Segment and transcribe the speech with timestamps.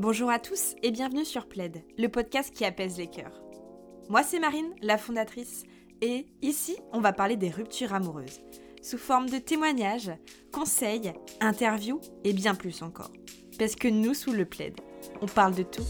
[0.00, 3.40] Bonjour à tous et bienvenue sur Plaid, le podcast qui apaise les cœurs.
[4.08, 5.62] Moi c'est Marine, la fondatrice,
[6.00, 8.40] et ici on va parler des ruptures amoureuses,
[8.82, 10.10] sous forme de témoignages,
[10.50, 13.12] conseils, interviews et bien plus encore.
[13.56, 14.80] Parce que nous sous le Plaid,
[15.20, 15.86] on parle de tout.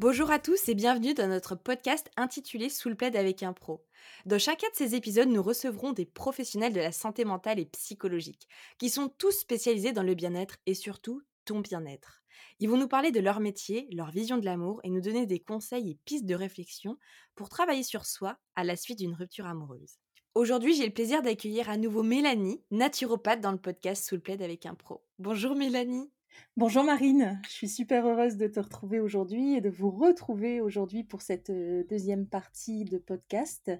[0.00, 3.84] Bonjour à tous et bienvenue dans notre podcast intitulé Sous le plaid avec un pro.
[4.26, 8.48] Dans chacun de ces épisodes, nous recevrons des professionnels de la santé mentale et psychologique,
[8.78, 12.22] qui sont tous spécialisés dans le bien-être et surtout ton bien-être.
[12.58, 15.40] Ils vont nous parler de leur métier, leur vision de l'amour et nous donner des
[15.40, 16.98] conseils et pistes de réflexion
[17.34, 19.98] pour travailler sur soi à la suite d'une rupture amoureuse.
[20.34, 24.42] Aujourd'hui, j'ai le plaisir d'accueillir à nouveau Mélanie, naturopathe dans le podcast Sous le plaid
[24.42, 25.02] avec un pro.
[25.18, 26.10] Bonjour Mélanie.
[26.56, 31.04] Bonjour Marine, je suis super heureuse de te retrouver aujourd'hui et de vous retrouver aujourd'hui
[31.04, 33.70] pour cette deuxième partie de podcast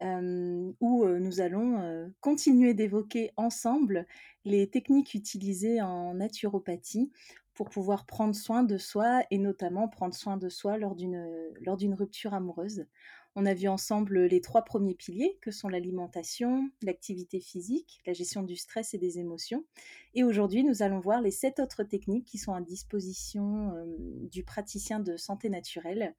[0.00, 4.06] où nous allons continuer d'évoquer ensemble
[4.44, 7.12] les techniques utilisées en naturopathie
[7.54, 12.34] pour pouvoir prendre soin de soi et notamment prendre soin de soi lors d'une rupture
[12.34, 12.86] amoureuse.
[13.38, 18.42] On a vu ensemble les trois premiers piliers que sont l'alimentation, l'activité physique, la gestion
[18.42, 19.62] du stress et des émotions.
[20.14, 23.84] Et aujourd'hui, nous allons voir les sept autres techniques qui sont à disposition euh,
[24.32, 26.14] du praticien de santé naturelle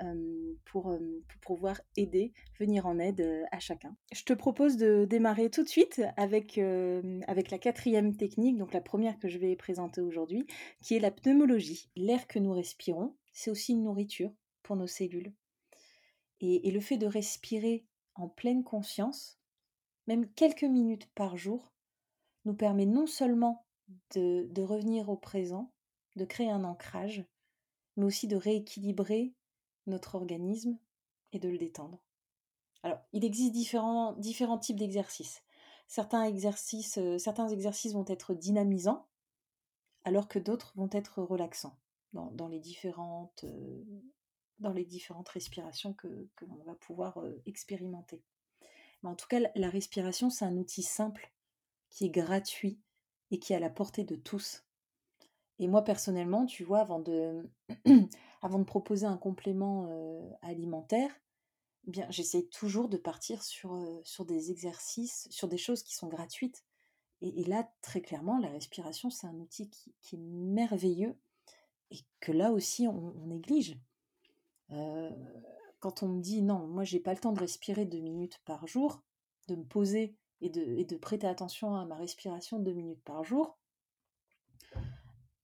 [0.00, 3.96] euh, pour, euh, pour, pouvoir aider, venir en aide à chacun.
[4.12, 9.18] Je te propose de démarrer tout de suite avec la quatrième technique, donc la première
[9.18, 10.46] que je vais présenter aujourd'hui,
[10.80, 11.90] qui est la pneumologie.
[11.96, 14.30] L'air que nous respirons, c'est aussi une nourriture
[14.62, 15.32] pour nos cellules.
[16.40, 19.38] Et, le fait de respirer en pleine conscience,
[20.06, 21.72] même quelques minutes par jour,
[22.44, 23.66] nous permet non seulement
[24.14, 25.72] de, revenir au présent,
[26.16, 27.24] de créer un ancrage,
[27.96, 29.34] mais aussi de rééquilibrer
[29.86, 30.78] notre organisme
[31.32, 32.02] et de le détendre.
[32.82, 35.42] Alors, il existe différents, différents types d'exercices.
[35.86, 39.06] Certains exercices, euh, certains exercices vont être dynamisants,
[40.04, 41.76] alors que d'autres vont être relaxants
[42.12, 43.84] dans, les différentes euh,
[44.60, 48.22] dans les différentes respirations que, l'on va pouvoir expérimenter.
[49.02, 51.32] Mais en tout cas, la respiration, c'est un outil simple,
[51.88, 52.78] qui est gratuit
[53.30, 54.64] et qui est à la portée de tous.
[55.58, 57.50] Et moi, personnellement, tu vois, avant de,
[58.42, 61.10] avant de proposer un complément alimentaire,
[61.86, 66.08] eh bien, j'essaye toujours de partir sur, sur des exercices, sur des choses qui sont
[66.08, 66.64] gratuites.
[67.22, 71.18] Et, là, très clairement, la respiration, c'est un outil qui, est merveilleux
[71.90, 73.78] et que là aussi, on néglige
[75.80, 78.66] quand on me dit non, moi j'ai pas le temps de respirer deux minutes par
[78.66, 79.02] jour,
[79.48, 83.24] de me poser et de, et de prêter attention à ma respiration deux minutes par
[83.24, 83.58] jour,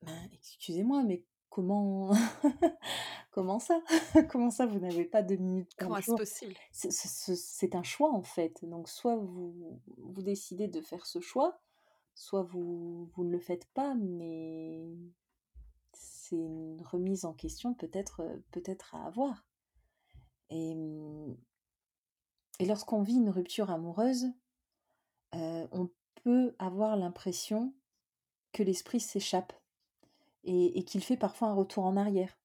[0.02, 2.12] ben, excusez-moi, mais comment
[3.30, 3.82] comment ça?
[4.30, 6.16] Comment ça vous n'avez pas deux minutes par comment jour?
[6.16, 8.64] Comment c'est possible C'est un choix en fait.
[8.64, 11.60] Donc soit vous, vous décidez de faire ce choix,
[12.14, 14.86] soit vous, vous ne le faites pas, mais
[15.98, 19.44] c'est une remise en question peut-être peut-être à avoir.
[20.50, 21.36] Et, mmh,
[22.60, 24.26] et lorsqu'on vit une rupture amoureuse,
[25.32, 25.90] on
[26.22, 27.74] peut avoir l'impression
[28.52, 29.52] que l'esprit s'échappe
[30.44, 32.38] et, qu'il fait parfois un retour en arrière.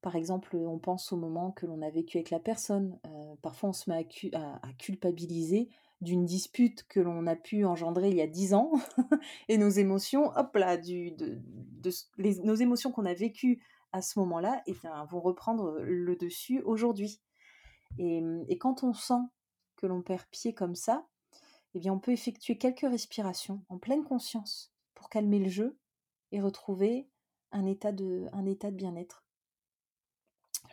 [0.00, 2.98] Par exemple, on pense au moment que l'on a vécu avec la personne.
[3.42, 5.68] parfois, on se met à culpabiliser
[6.02, 8.72] d'une dispute que l'on a pu engendrer il y a dix ans
[9.48, 11.40] et nos émotions, hop là, du, de,
[12.44, 14.74] nos émotions qu'on a vécues à ce moment-là, eh
[15.08, 17.20] vont reprendre le dessus aujourd'hui.
[17.98, 19.22] Et, quand on sent
[19.76, 21.06] que l'on perd pied comme ça,
[21.74, 25.78] eh bien, on peut effectuer quelques respirations en pleine conscience pour calmer le jeu
[26.32, 27.08] et retrouver
[27.52, 29.24] un état de, un état de bien-être.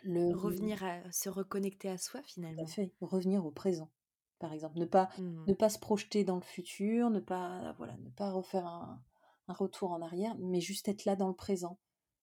[0.02, 0.34] Le...
[0.34, 2.66] Revenir à se reconnecter à soi finalement.
[2.66, 3.90] fait, revenir au présent
[4.40, 4.78] par exemple.
[4.78, 5.44] Ne pas, mmh.
[5.46, 9.00] ne pas se projeter dans le futur, ne pas, voilà, ne pas refaire un,
[9.48, 11.80] retour en arrière, mais juste être là dans le présent.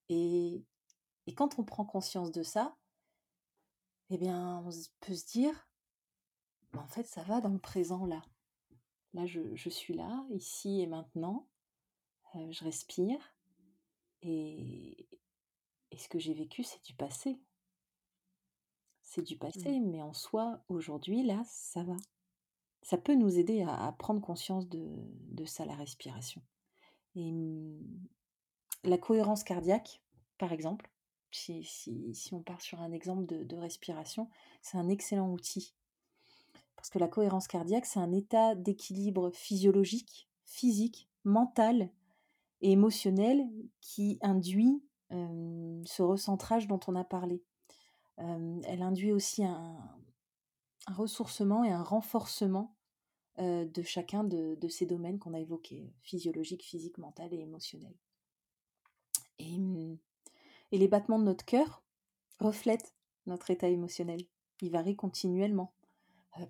[0.07, 0.63] Et,
[1.25, 2.77] et quand on prend conscience de ça,
[4.09, 4.69] eh bien, on
[5.01, 5.67] peut se dire,
[6.71, 8.21] bah, en fait, ça va dans le présent là.
[9.13, 11.49] Là, je, suis là, ici et maintenant.
[12.35, 13.19] Euh, je respire.
[14.21, 15.09] Et,
[15.91, 17.41] et ce que j'ai vécu, c'est du passé
[19.07, 19.89] c'est du passé, mmh.
[19.89, 21.95] mais en soi, aujourd'hui, là, ça va.
[22.81, 26.41] Ça peut nous aider à, prendre conscience de, ça, la respiration.
[27.15, 27.79] Et mmh,
[28.83, 30.01] la cohérence cardiaque,
[30.37, 30.89] par exemple,
[31.31, 34.29] si, on part sur un exemple de, respiration,
[34.61, 35.73] c'est un excellent outil.
[36.75, 41.89] Parce que la cohérence cardiaque, c'est un état d'équilibre physiologique, physique, mental
[42.61, 43.45] et émotionnel
[43.81, 47.43] qui induit ce recentrage dont on a parlé
[48.17, 49.77] elle induit aussi un,
[50.87, 52.75] ressourcement et un renforcement
[53.39, 57.93] de chacun de, ces domaines qu'on a évoqués, physiologique, physique, mental et émotionnel.
[59.37, 59.97] Et, mmh,
[60.71, 61.83] et les battements de notre cœur
[62.39, 62.95] reflètent
[63.27, 64.21] notre état émotionnel.
[64.61, 65.71] Ils varient continuellement.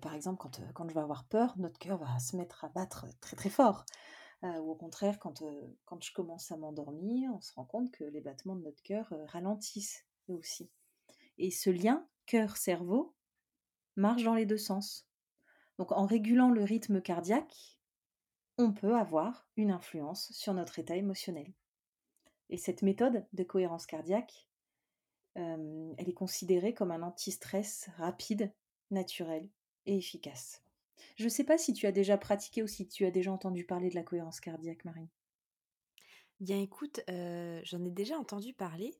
[0.00, 3.06] par exemple, quand, quand je vais avoir peur, notre cœur va se mettre à battre
[3.20, 3.84] très très fort.
[4.42, 5.42] ou au contraire, quand,
[5.84, 9.12] quand je commence à m'endormir, on se rend compte que les battements de notre cœur
[9.26, 10.70] ralentissent aussi.
[11.36, 13.14] Et ce lien cœur-cerveau
[13.98, 15.06] marche dans les deux sens.
[15.76, 17.78] Donc en régulant le rythme cardiaque,
[18.56, 21.52] on peut avoir une influence sur notre état émotionnel.
[22.50, 24.48] Et cette méthode de cohérence cardiaque,
[25.34, 28.52] elle est considérée comme un anti-stress rapide,
[28.90, 29.48] naturel
[29.86, 30.64] et efficace.
[31.16, 33.64] Je ne sais pas si tu as déjà pratiqué ou si tu as déjà entendu
[33.64, 35.08] parler de la cohérence cardiaque, Marine.
[36.40, 38.94] Bien écoute, j'en ai déjà entendu parler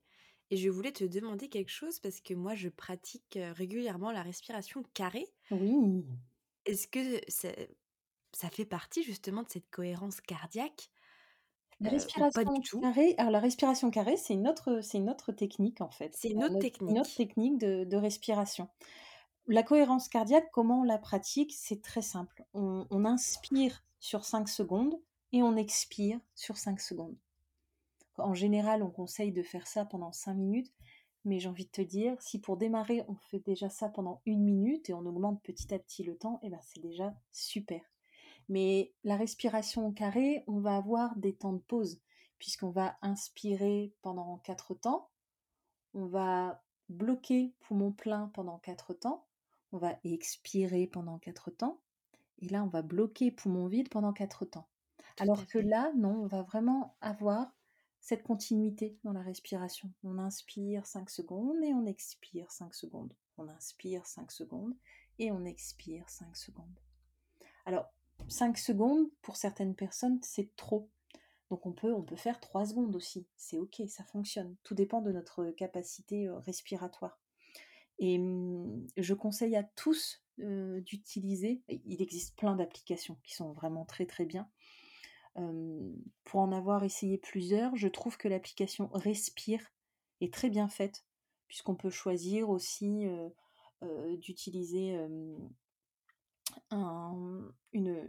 [0.51, 4.83] et je voulais te demander quelque chose parce que moi je pratique régulièrement la respiration
[4.95, 5.29] carrée.
[5.51, 6.05] Oui.
[6.65, 7.49] Est-ce que ça,
[8.33, 10.91] ça fait partie justement de cette cohérence cardiaque?
[11.81, 15.91] La respiration carrée, alors la respiration carrée, c'est une autre, c'est une autre technique en
[15.91, 16.13] fait.
[16.17, 16.91] C'est une autre technique.
[16.91, 18.69] Une autre technique de, respiration.
[19.47, 21.55] La cohérence cardiaque, comment on la pratique?
[21.57, 22.45] C'est très simple.
[22.53, 24.95] On, on, inspire sur 5 secondes
[25.33, 27.17] et on expire sur 5 secondes.
[28.19, 30.73] En général, on conseille de faire ça pendant 5 minutes,
[31.25, 34.43] mais j'ai envie de te dire, si pour démarrer, on fait déjà ça pendant une
[34.43, 37.81] minute et on augmente petit à petit le temps, et eh ben c'est déjà super.
[38.49, 42.01] Mais la respiration au carré, on va avoir des temps de pause,
[42.39, 45.11] puisqu'on va inspirer pendant 4 temps,
[45.95, 49.27] on va bloquer poumon plein pendant 4 temps,
[49.73, 51.81] on va expirer pendant 4 temps,
[52.39, 54.69] et là on va bloquer poumon vide pendant 4 temps.
[55.21, 57.53] Alors que là, non, on va vraiment avoir
[58.01, 59.91] cette continuité dans la respiration.
[60.05, 63.13] On inspire 5 secondes et on expire 5 secondes.
[63.37, 64.75] On inspire 5 secondes
[65.19, 66.81] et on expire 5 secondes.
[67.67, 67.93] Alors,
[68.29, 70.89] 5 secondes, pour certaines personnes, c'est trop.
[71.51, 73.27] Donc on peut, on peut faire 3 secondes aussi.
[73.37, 74.57] C'est ok, ça fonctionne.
[74.65, 77.21] Tout dépend de notre capacité euh, respiratoire.
[77.99, 83.85] Et mmh, je conseille à tous euh, d'utiliser, il existe plein d'applications qui sont vraiment
[83.85, 84.49] très très bien.
[86.25, 89.61] Pour en avoir essayé plusieurs, je trouve que l'application Respire
[90.21, 91.05] est très bien faite,
[91.47, 93.07] puisqu'on peut choisir aussi
[94.19, 94.99] d'utiliser
[96.71, 97.53] une,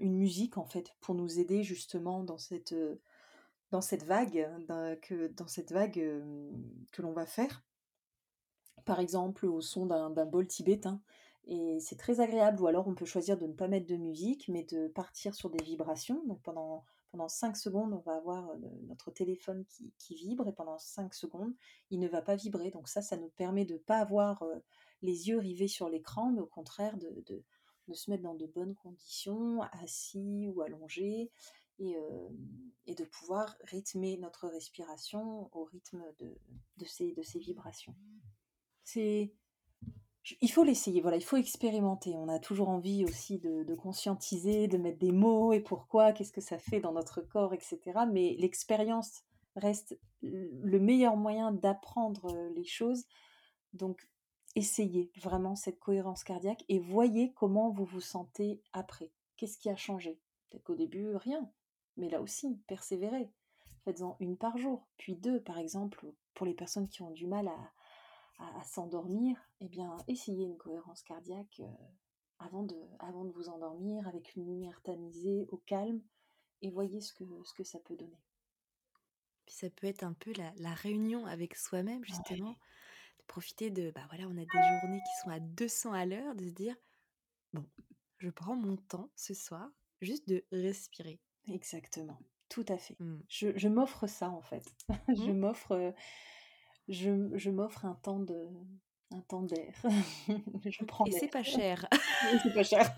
[0.01, 2.75] musique en fait pour nous aider justement dans cette,
[3.71, 4.47] dans cette vague,
[5.01, 6.01] que, dans cette vague
[6.91, 7.63] que l'on va faire.
[8.85, 11.01] Par exemple au son d'un bol tibétain.
[11.45, 12.61] Et c'est très agréable.
[12.61, 15.49] Ou alors on peut choisir de ne pas mettre de musique, mais de partir sur
[15.49, 16.23] des vibrations.
[16.25, 18.55] Donc pendant, pendant 5 secondes, on va avoir
[18.87, 19.65] notre téléphone
[19.97, 21.53] qui, vibre et pendant 5 secondes,
[21.89, 22.71] il ne va pas vibrer.
[22.71, 24.43] Donc ça, ça nous permet de ne pas avoir
[25.01, 27.23] les yeux rivés sur l'écran, mais au contraire de,
[27.87, 31.31] de se mettre dans de bonnes conditions, assis ou allongé,
[31.79, 36.37] et, de pouvoir rythmer notre respiration au rythme de,
[36.77, 37.95] de, ces, ces vibrations.
[38.83, 39.33] C'est
[40.41, 42.15] il faut l'essayer, voilà, il faut expérimenter.
[42.15, 46.41] On a toujours envie aussi de, conscientiser, de mettre des mots et pourquoi, qu'est-ce que
[46.41, 47.79] ça fait dans notre corps, etc.
[48.11, 49.23] Mais l'expérience
[49.55, 53.05] reste le meilleur moyen d'apprendre les choses.
[53.73, 54.07] Donc,
[54.55, 59.11] essayez vraiment cette cohérence cardiaque et voyez comment vous vous sentez après.
[59.37, 60.19] Qu'est-ce qui a changé?
[60.49, 61.49] Peut-être qu'au début, rien.
[61.97, 63.31] Mais là aussi, persévérez.
[63.85, 67.47] Faites-en une par jour, puis deux, par exemple, pour les personnes qui ont du mal
[67.47, 67.71] à,
[68.63, 71.85] s'endormir, eh bien, essayez une cohérence cardiaque euh,
[72.39, 76.01] avant, de, avant de vous endormir avec une lumière tamisée au calme
[76.61, 78.19] et voyez ce que, ce que ça peut donner.
[79.45, 82.57] Puis ça peut être un peu la, réunion avec soi-même, justement
[83.27, 86.45] profiter de, bah voilà, on a des journées qui sont à 200 à l'heure, de
[86.45, 86.75] se dire,
[87.53, 87.63] bon,
[88.17, 89.69] je prends mon temps ce soir,
[90.01, 91.19] juste de respirer.
[91.47, 92.95] Exactement, tout à fait.
[92.99, 93.19] Mmh.
[93.27, 94.75] Je, je m'offre ça en fait.
[95.09, 95.37] je mmh.
[95.37, 95.93] m'offre,
[96.89, 98.47] je, je m'offre un temps de,
[99.11, 99.73] un temps d'air.
[100.65, 101.87] je prends Et c'est pas cher.
[102.43, 102.93] c'est pas cher.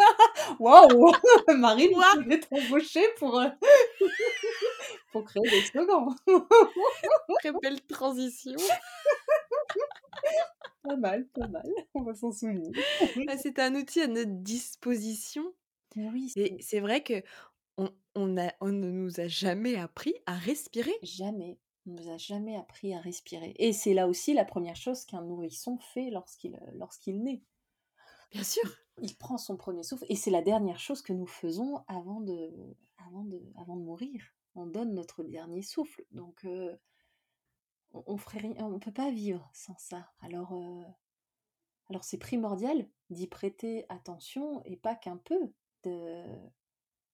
[0.60, 1.12] Waouh
[1.58, 2.24] Marine, wow.
[2.24, 3.42] tu embauchée pour,
[5.12, 6.16] pour créer des slogans.
[7.40, 8.60] Très belle transition.
[10.84, 11.70] Pas mal, pas mal.
[11.94, 12.72] On va s'en souvenir.
[13.38, 15.54] c'est un outil à notre disposition.
[15.96, 16.32] Oui.
[16.36, 17.22] Et c'est vrai que
[17.78, 20.94] on, on, a, on ne nous a jamais appris à respirer.
[21.04, 21.58] Jamais.
[21.86, 23.56] On ne nous a jamais appris à respirer.
[23.58, 27.44] Et c'est là aussi la première chose qu'un nourrisson fait lorsqu'il lorsqu'il naît.
[28.32, 28.64] Bien sûr.
[29.02, 32.52] Il prend son premier souffle et c'est la dernière chose que nous faisons avant de,
[32.98, 34.24] avant de, avant de mourir.
[34.54, 36.06] On donne notre dernier souffle.
[36.12, 36.76] Donc, euh,
[37.94, 38.18] on,
[38.60, 40.12] on peut pas vivre sans ça.
[40.20, 40.84] Alors, euh,
[41.90, 46.24] alors c'est primordial d'y prêter attention et pas qu'un peu, de,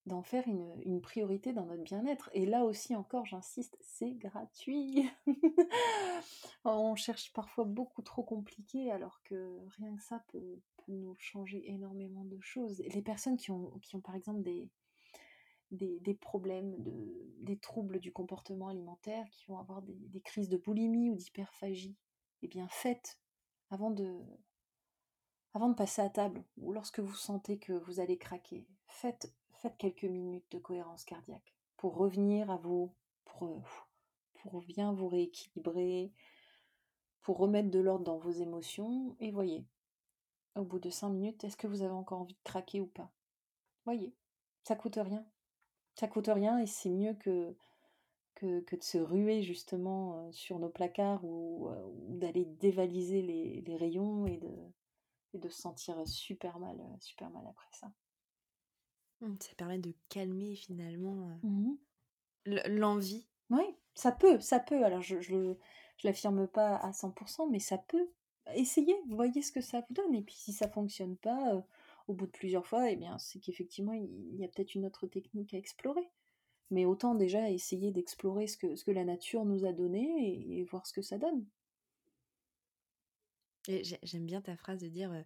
[0.08, 2.30] d'en faire une, une priorité dans notre bien-être.
[2.34, 5.08] Et là aussi encore, j'insiste, c'est gratuit.
[6.66, 12.24] On cherche parfois beaucoup trop compliqué alors que rien que ça peut, nous changer énormément
[12.24, 12.82] de choses.
[12.94, 14.70] Les personnes qui ont, qui ont par exemple des,
[15.72, 20.48] des, des problèmes, de, des troubles du comportement alimentaire, qui vont avoir des, des crises
[20.48, 21.98] de boulimie ou d'hyperphagie,
[22.42, 23.20] eh bien faites
[23.70, 24.18] avant de,
[25.54, 29.78] avant de passer à table ou lorsque vous sentez que vous allez craquer, faites, faites
[29.78, 32.94] quelques minutes de cohérence cardiaque pour revenir à vous,
[33.26, 33.88] pour,
[34.34, 36.12] pour bien vous rééquilibrer,
[37.22, 39.16] pour remettre de l'ordre dans vos émotions.
[39.20, 39.66] Et voyez,
[40.56, 43.12] au bout de cinq minutes, est-ce que vous avez encore envie de craquer ou pas?
[43.86, 44.14] Voyez,
[44.64, 45.26] ça coûte rien.
[45.96, 47.56] Ça coûte rien et c'est mieux que,
[48.36, 54.38] que, de se ruer justement sur nos placards ou, ou d'aller dévaliser les, rayons et
[54.38, 54.54] de,
[55.34, 57.92] et de se sentir super mal, super mal après ça.
[59.22, 61.74] Mmh, ça permet de calmer finalement mmh
[62.46, 63.28] l'envie.
[63.50, 64.84] Oui, ça peut, ça peut.
[64.86, 65.56] Alors je, je,
[65.98, 68.10] je l'affirme pas à 100%, mais ça peut.
[68.56, 70.16] Essayez, voyez ce que ça vous donne.
[70.16, 71.62] Et puis si ça fonctionne pas, euh,
[72.08, 75.08] au bout de plusieurs fois, eh bien c'est qu'effectivement il y a peut-être une autre
[75.08, 76.10] technique à explorer.
[76.70, 80.60] Mais autant déjà essayer d'explorer ce que, ce que la nature nous a donné et,
[80.60, 81.46] et voir ce que ça donne.
[84.04, 85.22] J'aime bien ta phrase de dire euh,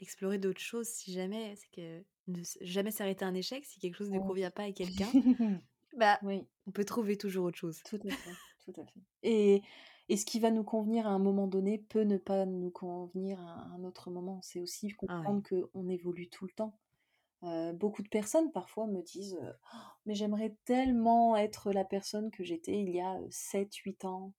[0.00, 4.10] explorer d'autres choses si jamais, c'est que ne jamais s'arrêter un échec si quelque chose
[4.10, 5.08] ne convient pas à quelqu'un.
[5.96, 6.44] bah, oui.
[6.66, 7.80] on peut trouver toujours autre chose.
[7.84, 8.30] Tout à fait,
[8.64, 9.00] tout à fait.
[9.22, 9.62] Et,
[10.08, 13.40] et ce qui va nous convenir à un moment donné peut ne pas nous convenir
[13.40, 14.40] à un autre moment.
[14.42, 15.64] C'est aussi comprendre ah ouais.
[15.72, 16.76] qu'on évolue tout le temps.
[17.44, 19.76] Euh, beaucoup de personnes parfois me disent «Oh,
[20.06, 24.32] mais j'aimerais tellement être la personne que j'étais il y a 7-8 ans.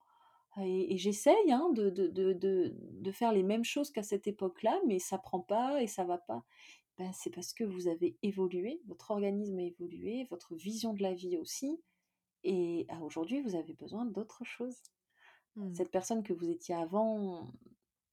[0.61, 2.33] Et, et j'essaye hein, de, de, de,
[2.77, 6.19] de, faire les mêmes choses qu'à cette époque-là, mais ça prend pas et ça va
[6.19, 6.43] pas.
[6.97, 11.13] Ben, c'est parce que vous avez évolué, votre organisme a évolué, votre vision de la
[11.13, 11.81] vie aussi,
[12.43, 14.77] et aujourd'hui vous avez besoin d'autre chose.
[15.55, 15.73] Mmh.
[15.73, 17.51] Cette personne que vous étiez avant,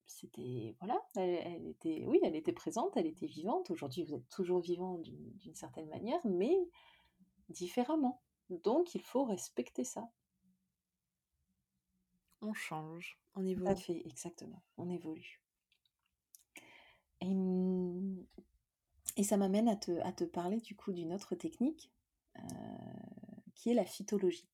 [0.07, 3.71] c'était voilà, elle, elle, était oui, elle était présente, elle était vivante.
[3.71, 6.57] Aujourd'hui vous êtes toujours vivant d'une certaine manière, mais
[7.49, 8.23] différemment.
[8.49, 10.11] Donc il faut respecter ça.
[12.43, 13.69] On change, on Tout évolue.
[13.69, 14.63] à fait, exactement.
[14.79, 15.43] On évolue.
[17.21, 18.27] Et, mmh,
[19.17, 21.91] et ça m'amène à te, à te parler du coup d'une autre technique
[22.39, 22.43] euh,
[23.55, 24.49] qui est la phytologie.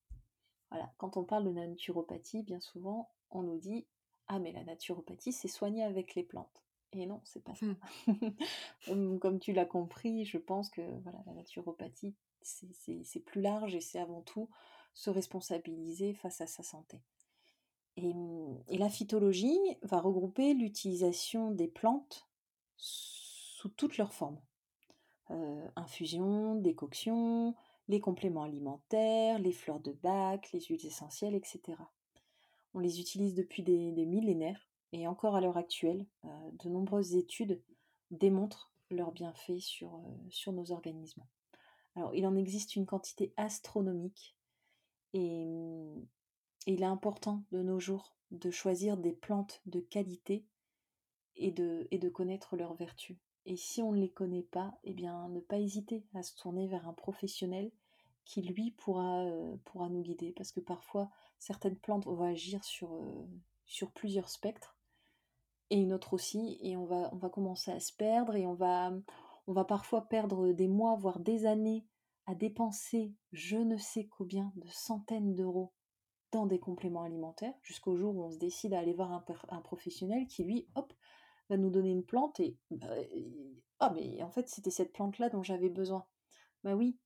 [0.70, 3.86] Voilà, quand on parle de naturopathie, bien souvent, on nous dit
[4.28, 6.64] Ah, mais la naturopathie, c'est soigner avec les plantes.
[6.92, 7.66] Et non, c'est pas ça.
[8.86, 13.80] comme, comme tu l'as compris, je pense que voilà, la naturopathie, c'est plus large et
[13.80, 14.48] c'est avant tout
[14.94, 17.02] se responsabiliser face à sa santé.
[17.96, 18.12] Et,
[18.68, 22.28] et, la phytologie va regrouper l'utilisation des plantes
[23.68, 24.40] toutes leurs formes.
[25.30, 27.54] Euh, infusion, décoction,
[27.88, 31.78] les compléments alimentaires, les fleurs de bac, les huiles essentielles, etc.
[32.74, 37.16] On les utilise depuis des, des millénaires et encore à l'heure actuelle, euh, de nombreuses
[37.16, 37.62] études
[38.10, 41.24] démontrent leurs bienfaits sur, euh, sur nos organismes.
[41.96, 44.36] Alors, il en existe une quantité astronomique
[45.12, 45.42] et,
[46.66, 50.44] et il est important de nos jours de choisir des plantes de qualité
[51.36, 53.16] et de, et de connaître leurs vertus.
[53.46, 56.66] Et si on ne les connaît pas, eh bien, ne pas hésiter à se tourner
[56.66, 57.70] vers un professionnel
[58.24, 60.32] qui, lui, pourra, euh, pourra nous guider.
[60.32, 63.24] Parce que parfois, certaines plantes vont agir sur, euh,
[63.64, 64.76] sur plusieurs spectres,
[65.70, 68.54] et une autre aussi, et on va, on va commencer à se perdre, et on
[68.54, 68.92] va,
[69.46, 71.84] on va parfois perdre des mois, voire des années,
[72.26, 75.72] à dépenser je ne sais combien de centaines d'euros
[76.32, 79.60] dans des compléments alimentaires, jusqu'au jour où on se décide à aller voir un, un,
[79.60, 80.92] professionnel qui, lui, hop,
[81.48, 82.88] va nous donner une plante et bah,
[83.78, 86.04] ah mais en fait c'était cette plante là dont j'avais besoin.
[86.64, 86.96] Bah oui,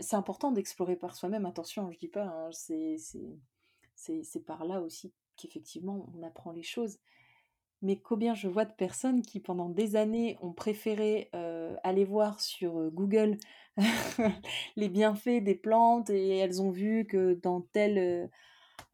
[0.00, 1.46] c'est important d'explorer par soi-même.
[1.46, 6.98] Attention, je dis pas, hein, c'est par là aussi qu'effectivement on apprend les choses.
[7.82, 11.30] Mais combien je vois de personnes qui pendant des années ont préféré
[11.84, 13.38] aller voir sur Google
[14.76, 18.30] les bienfaits des plantes et elles ont vu que dans tel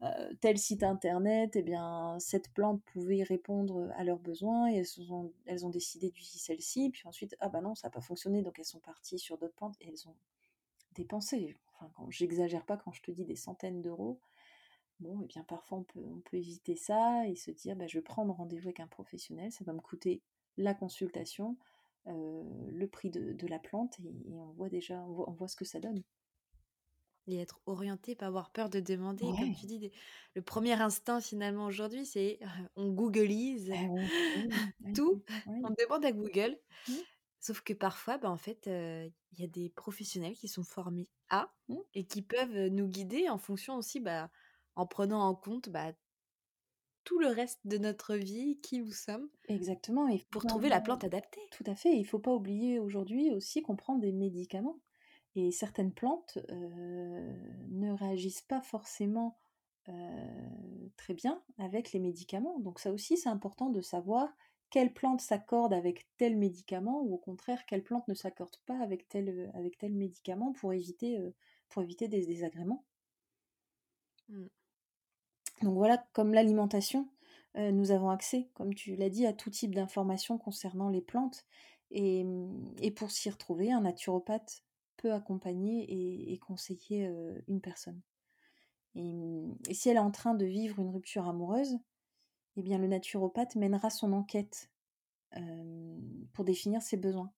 [0.01, 4.83] euh, tel site internet, eh bien, cette plante pouvait répondre à leurs besoins et
[5.45, 6.89] elles ont, décidé d'utiliser celle-ci.
[6.89, 9.55] Puis ensuite, ah bah non, ça n'a pas fonctionné, donc elles sont parties sur d'autres
[9.55, 10.15] plantes et elles ont
[10.93, 11.55] dépensé.
[11.79, 14.19] Enfin, j'exagère pas quand je te dis des centaines d'euros.
[14.99, 18.03] Bon, et bien parfois on peut, on éviter ça et se dire, bah, je vais
[18.03, 20.21] prendre rendez-vous avec un professionnel, ça va me coûter
[20.57, 21.57] la consultation,
[22.07, 25.79] euh, le prix de, la plante et, on voit déjà, on voit ce que ça
[25.79, 26.03] donne
[27.27, 29.33] et être orienté, pas avoir peur de demander.
[29.33, 29.35] Ouais.
[29.35, 29.91] Comme tu dis,
[30.35, 32.39] le premier instinct finalement aujourd'hui, c'est
[32.75, 33.87] on googleise ah
[34.79, 35.23] ouais, tout,
[35.63, 36.57] on demande à Google.
[36.87, 37.03] Mmh.
[37.39, 41.09] Sauf que parfois, bah, en fait, heu, il y a des professionnels qui sont formés
[41.29, 41.83] à Mmh.
[41.93, 44.31] et qui peuvent, heu, nous guider en fonction aussi, bah,
[44.75, 45.93] en prenant en compte, bah
[47.05, 51.05] tout le reste de notre vie, qui nous sommes Exactement, faut pour trouver la plante
[51.05, 51.39] adaptée.
[51.51, 54.81] tout à fait, il faut pas oublier aujourd'hui aussi qu'on prend des médicaments
[55.35, 59.39] et certaines plantes, ne réagissent pas forcément,
[60.97, 62.59] très bien avec les médicaments.
[62.59, 64.29] Donc ça aussi, c'est important de savoir
[64.69, 69.07] quelle plante s'accorde avec tel médicament ou au contraire quelle plante ne s'accorde pas avec
[69.07, 71.35] tel, avec tel médicament pour éviter, heu,
[71.69, 72.83] pour éviter des désagréments.
[74.29, 74.45] Mmh.
[75.61, 77.07] Donc voilà, comme l'alimentation,
[77.55, 81.45] nous avons accès, comme tu l'as dit, à tout type d'informations concernant les plantes
[81.91, 84.63] et mmh et pour s'y retrouver, un naturopathe
[85.11, 87.11] accompagner et conseiller,
[87.47, 88.01] une personne
[88.95, 91.77] et mmh et si elle est en train de vivre une rupture amoureuse,
[92.57, 94.69] eh bien le naturopathe mènera son enquête,
[96.33, 97.31] pour définir ses besoins.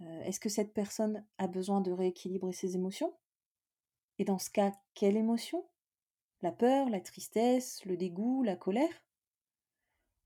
[0.00, 3.12] Est-ce que cette personne a besoin de rééquilibrer ses émotions?
[4.18, 5.64] Et dans ce cas, quelle émotion?
[6.42, 9.04] La peur, la tristesse, le dégoût, la colère?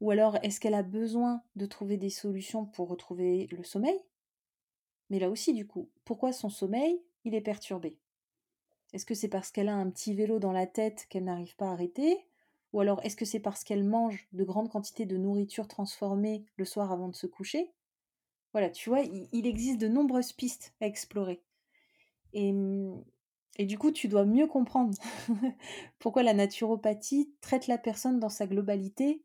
[0.00, 3.98] Ou alors, est-ce qu'elle a besoin de trouver des solutions pour retrouver le sommeil?
[5.10, 7.98] Mais là aussi, du coup, pourquoi son sommeil, il est perturbé?
[8.92, 11.68] Est-ce que c'est parce qu'elle a un petit vélo dans la tête qu'elle n'arrive pas
[11.68, 12.26] à arrêter?
[12.72, 16.64] Ou alors, est-ce que c'est parce qu'elle mange de grandes quantités de nourriture transformée le
[16.64, 17.72] soir avant de se coucher?
[18.52, 21.42] Voilà, tu vois, il, existe de nombreuses pistes à explorer.
[22.32, 23.04] Et, mmh,
[23.58, 24.96] et du coup, tu dois mieux comprendre
[25.98, 29.22] pourquoi la naturopathie traite la personne dans sa globalité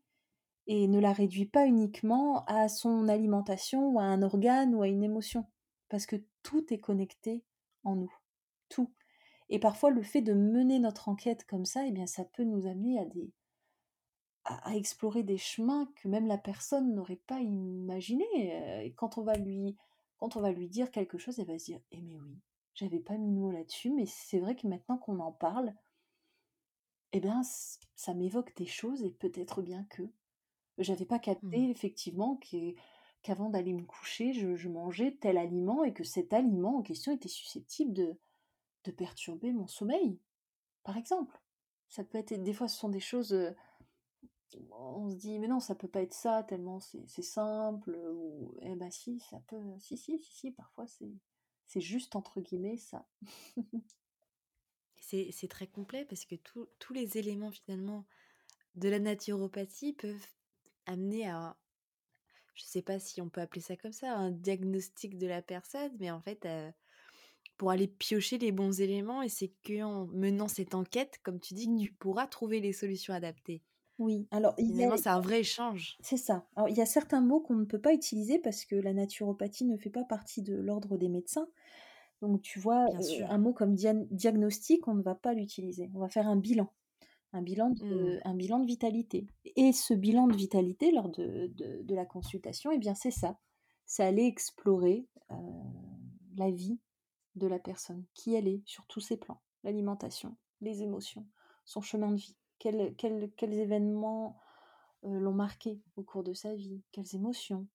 [0.66, 4.88] et ne la réduit pas uniquement à son alimentation ou à un organe ou à
[4.88, 5.46] une émotion.
[5.92, 7.44] Parce que tout est connecté
[7.84, 8.12] en nous.
[8.68, 8.92] Tout.
[9.50, 12.66] Et parfois, le fait de mener notre enquête comme ça, eh bien, ça peut nous
[12.66, 13.32] amener à des
[14.44, 18.24] à, à explorer des chemins que même la personne n'aurait pas imaginé.
[18.36, 19.76] Euh, Et quand on va lui
[20.18, 22.38] quand on va lui dire quelque chose, elle va se dire "Eh mais oui,
[22.74, 25.74] j'avais pas mis de mots là-dessus, mais c'est vrai que maintenant qu'on en parle,
[27.12, 27.42] eh bien,
[27.94, 30.02] ça m'évoque des choses et peut-être bien que
[30.78, 31.22] j'avais pas Mmh.
[31.24, 32.74] capté effectivement que-
[33.22, 37.28] qu'avant d'aller me coucher, je, mangeais tel aliment et que cet aliment en question était
[37.28, 38.16] susceptible de,
[38.84, 40.18] de perturber mon sommeil,
[40.82, 41.40] par exemple.
[41.88, 43.52] Ça peut être, des fois, ce sont des choses, euh,
[44.70, 48.74] on se dit, mais non, ça peut pas être ça, tellement c'est simple, ou, eh
[48.74, 51.12] ben si, ça peut, si, si, si, si, parfois c'est,
[51.66, 53.06] c'est juste entre guillemets ça.
[55.04, 58.06] C'est très complet parce que tous les éléments finalement
[58.76, 60.26] de la naturopathie peuvent
[60.86, 61.58] amener à
[62.54, 65.92] je sais pas si on peut appeler ça comme ça, un diagnostic de la personne,
[66.00, 66.72] mais en fait, heu,
[67.58, 71.68] pour aller piocher les bons éléments et c'est qu'en menant cette enquête, comme tu dis,
[71.70, 71.86] que Mm.
[71.86, 73.64] tu pourras trouver les solutions adaptées.
[73.98, 75.98] Oui, alors il y a, c'est un vrai échange.
[76.00, 76.46] c'est ça.
[76.56, 79.64] Alors il y a certains mots qu'on ne peut pas utiliser parce que la naturopathie
[79.64, 81.48] ne fait pas partie de l'ordre des médecins.
[82.22, 83.28] Donc tu vois, sûr.
[83.28, 85.90] un mot comme diagnostic, on ne va pas l'utiliser.
[85.94, 86.72] On va faire un bilan,
[87.32, 88.12] un bilan Mmh.
[88.12, 92.06] de un bilan de vitalité et ce bilan de vitalité lors de de de la
[92.06, 93.38] consultation eh bien, c'est ça.
[93.86, 95.36] C'est aller explorer, heu,
[96.36, 96.78] la vie
[97.36, 99.42] de la personne, qui elle est sur tous ses plans.
[99.64, 101.26] L'alimentation, les émotions,
[101.64, 102.36] son chemin de vie.
[102.58, 104.38] Quels quels quels événements,
[105.04, 106.82] heu, l'ont marqué au cours de sa vie?
[106.92, 107.68] Quelles émotions?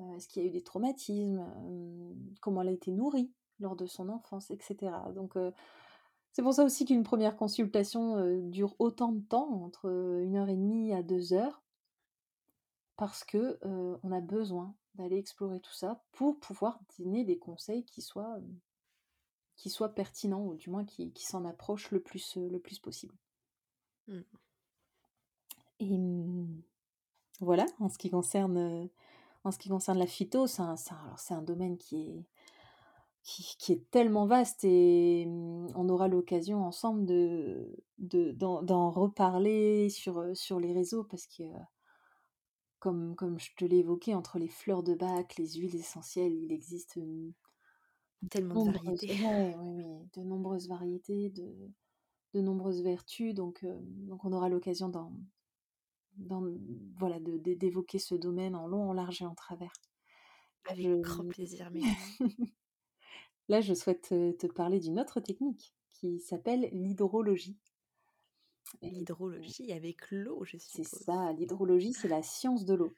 [0.00, 1.40] Heu, est-ce qu'il y a eu des traumatismes?
[1.40, 5.12] Hem, comment elle a été nourrie lors de son enfance et cetera.
[5.12, 5.36] Donc,
[6.32, 9.90] c'est pour ça aussi qu'une première consultation, dure autant de temps, entre,
[10.24, 11.62] 1 heure et demie à 2 heures,
[12.96, 17.84] parce que, heu, on a besoin d'aller explorer tout ça pour pouvoir donner des conseils
[17.84, 18.38] qui soient,
[19.56, 22.78] qui soient pertinents ou du moins qui qui s'en approchent le plus, heu, le plus
[22.80, 23.16] possible.
[24.08, 24.22] Mmh.
[25.80, 26.62] Et mmh,
[27.40, 28.90] voilà, en ce qui concerne, heu,
[29.44, 30.76] en ce qui concerne la phyto, c'est un
[31.30, 32.26] un domaine qui est
[33.24, 39.90] Qui qui est tellement vaste et mmh, on aura l'occasion ensemble de de d'en reparler
[39.90, 41.50] sur, heu, sur les réseaux parce que, heu,
[42.80, 46.52] comme comme je te l'ai évoqué, entre les fleurs de Bach, les huiles essentielles, il
[46.52, 47.32] existe, hem,
[48.30, 49.14] Tellement de variétés.
[49.54, 49.54] ouais,
[50.14, 51.70] de nombreuses variétés, de
[52.34, 55.12] de nombreuses vertus donc heu, donc on aura l'occasion d'en
[56.96, 59.72] voilà, d'évoquer ce domaine en long, en large et en travers.
[60.66, 62.20] Avec je grand plaisir, Mélanie.
[63.52, 67.58] là je souhaite, te parler d'une autre technique qui s'appelle l'hydrologie.
[68.80, 71.04] L'hydrologie avec l'eau, je c'est suppose.
[71.04, 72.96] ça, l'hydrologie, c'est la science de l'eau.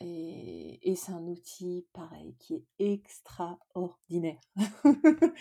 [0.00, 4.40] Et, et c'est un outil, pareil, qui est extraordinaire.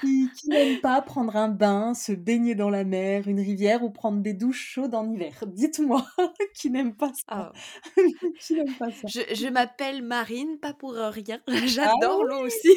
[0.00, 3.90] Qui qui n'aime pas prendre un bain, se baigner dans la mer, une rivière ou
[3.90, 5.44] prendre des douches chaudes en hiver?
[5.46, 6.04] Dites-moi,
[6.54, 7.52] qui n'aime pas ça?
[7.52, 8.00] Oh.
[8.40, 9.06] Qui n'aime pas ça?
[9.06, 11.40] Je je m'appelle Marine, pas pour, rien.
[11.48, 12.68] Ah J'adore l'eau aussi.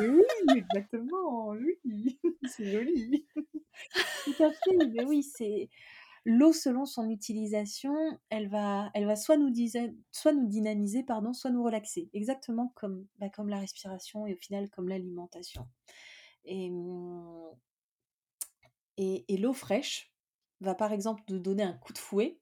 [0.00, 0.56] oui!
[0.56, 3.24] Exactement, oui, c'est joli.
[4.24, 5.68] Tout à fait, mais oui, c'est
[6.26, 7.94] l'eau selon son utilisation,
[8.30, 12.10] elle va elle va soit nous disa soit nous dynamiser, pardon, soit nous relaxer.
[12.12, 15.66] Exactement comme, bah, comme la respiration et au final comme l'alimentation.
[16.46, 17.56] Et mmh
[18.96, 20.12] et et l'eau fraîche
[20.60, 22.38] va par exemple nous donner un coup de fouet,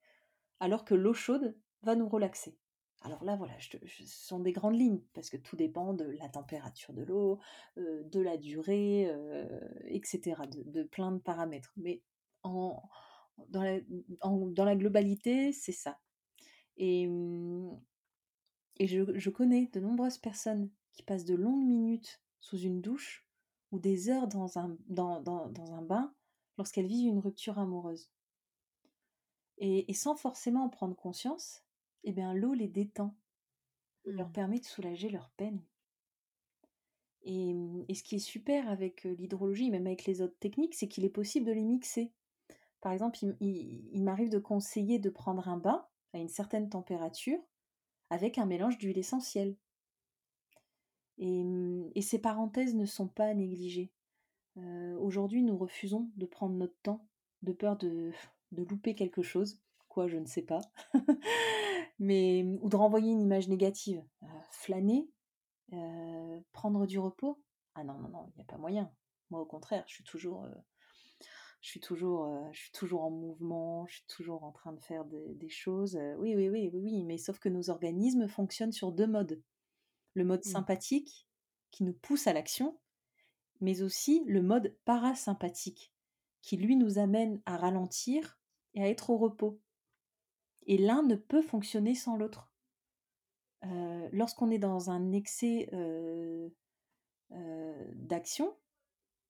[0.61, 2.59] alors que l'eau chaude va nous relaxer.
[3.03, 6.95] Alors là, voilà, ce sont des grandes lignes parce que tout dépend de la température
[6.95, 7.39] de l'eau,
[7.79, 9.49] heu, de la durée, heu,
[9.87, 11.73] et cetera, de plein de paramètres.
[11.77, 12.03] Mais
[12.45, 12.83] en
[13.49, 13.79] dans la
[14.21, 16.01] dans la globalité, c'est ça.
[16.79, 17.81] Et mmh
[18.79, 23.24] et je connais de nombreuses personnes qui passent de longues minutes sous une douche
[23.75, 26.15] ou des heures dans un dans dans dans un bain
[26.59, 28.11] lorsqu'elles vivent une rupture amoureuse.
[29.59, 31.65] Et et sans forcément en prendre conscience,
[32.05, 33.17] eh bien l'eau les détend
[34.05, 34.33] et leur Mmh.
[34.33, 35.65] permet de soulager leur peine.
[37.23, 40.75] Et mmh et ce qui est super avec, heu, l'hydrologie, même avec les autres techniques,
[40.75, 42.13] c'est qu'il est possible de les mixer.
[42.83, 46.29] Par exemple, il m il il m'arrive de conseiller de prendre un bain à une
[46.29, 47.41] certaine température
[48.11, 49.57] avec un mélange d'huile essentielle.
[51.19, 53.93] Et ces parenthèses ne sont pas négligées.
[54.99, 57.07] Aujourd'hui, nous refusons de prendre notre temps,
[57.43, 58.13] de peur de
[58.53, 60.61] de louper quelque chose, quoi, je ne sais pas.
[61.99, 64.03] Mais mmh, ou de renvoyer une image négative.
[64.51, 65.09] Flâner,
[66.53, 67.43] prendre du repos?
[67.75, 68.91] Ah non, non, non, il y a pas moyen.
[69.31, 70.47] Moi, au contraire, je suis toujours,
[71.61, 75.05] je suis toujours, je suis toujours en mouvement, je suis toujours en train de faire
[75.05, 79.41] des choses, oui, oui, oui, oui, mais sauf que nos organismes fonctionnent sur 2 modes.
[80.15, 80.51] Le mode Mmh.
[80.51, 81.29] sympathique,
[81.71, 82.79] qui nous pousse à l'action,
[83.61, 85.93] mais aussi le mode parasympathique,
[86.43, 88.39] qui lui nous amène à ralentir
[88.75, 89.61] et à être au repos.
[90.67, 92.51] Et l'un ne peut fonctionner sans l'autre.
[94.13, 95.69] Lorsqu'on est dans un excès,
[97.31, 98.57] d'action,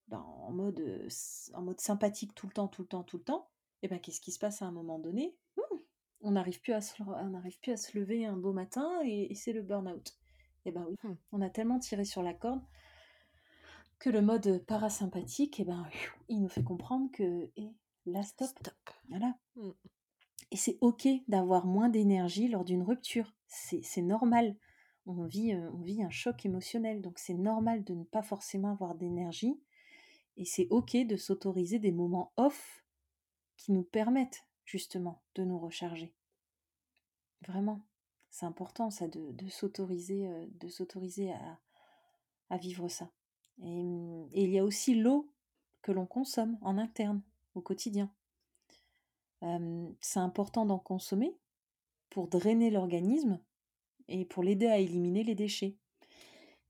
[0.09, 1.09] ben, en mode,
[1.55, 3.49] en sympathique tout le temps, tout le temps, tout le temps,
[3.83, 5.37] et ben, qu'est-ce qui se passe à un moment donné?
[5.57, 5.77] Mmh,
[6.23, 9.01] on n'arrive plus à se le on n'arrive plus à se lever un beau matin
[9.05, 10.17] et et c'est le burn-out.
[10.65, 11.15] Et ben oui, Mmh.
[11.33, 12.63] on a tellement tiré sur la corde
[13.99, 15.87] que le mode parasympathique, et ben,
[16.29, 17.71] il nous fait comprendre que: «Eh,
[18.07, 18.75] là stop!» Stop.
[19.09, 19.35] voilà.
[19.57, 19.71] Mmh.
[20.51, 23.35] Et c'est OK d'avoir moins d'énergie lors d'une rupture.
[23.47, 24.57] C'est c'est normal.
[25.07, 28.71] On vit, heu, on vit un choc émotionnel, donc c'est normal de ne pas forcément
[28.73, 29.61] avoir d'énergie
[30.37, 32.85] et c'est OK de s'autoriser des moments off
[33.57, 36.15] qui nous permettent justement de nous recharger.
[37.47, 37.81] Vraiment,
[38.35, 40.29] c'est important ça de s'autoriser,
[40.69, 41.33] s'autoriser
[42.51, 43.09] à vivre ça.
[43.63, 45.31] Et mmh et il y a aussi l'eau
[45.83, 47.23] que l'on consomme en interne,
[47.55, 48.11] au quotidien.
[50.01, 51.39] C'est important d'en consommer
[52.11, 53.39] pour drainer l'organisme
[54.09, 55.77] et pour l'aider à éliminer les déchets.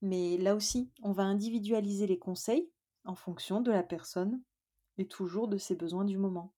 [0.03, 2.71] Mais là aussi, on va individualiser les conseils
[3.07, 4.43] en fonction de la personne
[4.99, 6.53] et toujours de ses besoins du moment.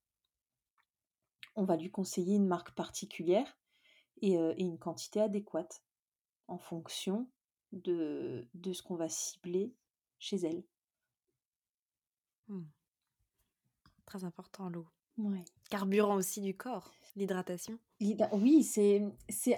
[1.54, 3.56] On va lui conseiller une marque particulière
[4.22, 5.82] et, une quantité adéquate
[6.48, 7.28] en fonction
[7.72, 9.74] de de ce qu'on va cibler
[10.18, 10.62] chez elle.
[12.48, 12.62] Mmh.
[14.06, 14.86] Très important l'eau.
[15.18, 15.44] Ouais.
[15.70, 17.78] Carburant aussi du corps, l'hydratation.
[18.00, 19.02] L'hydra oui, c'est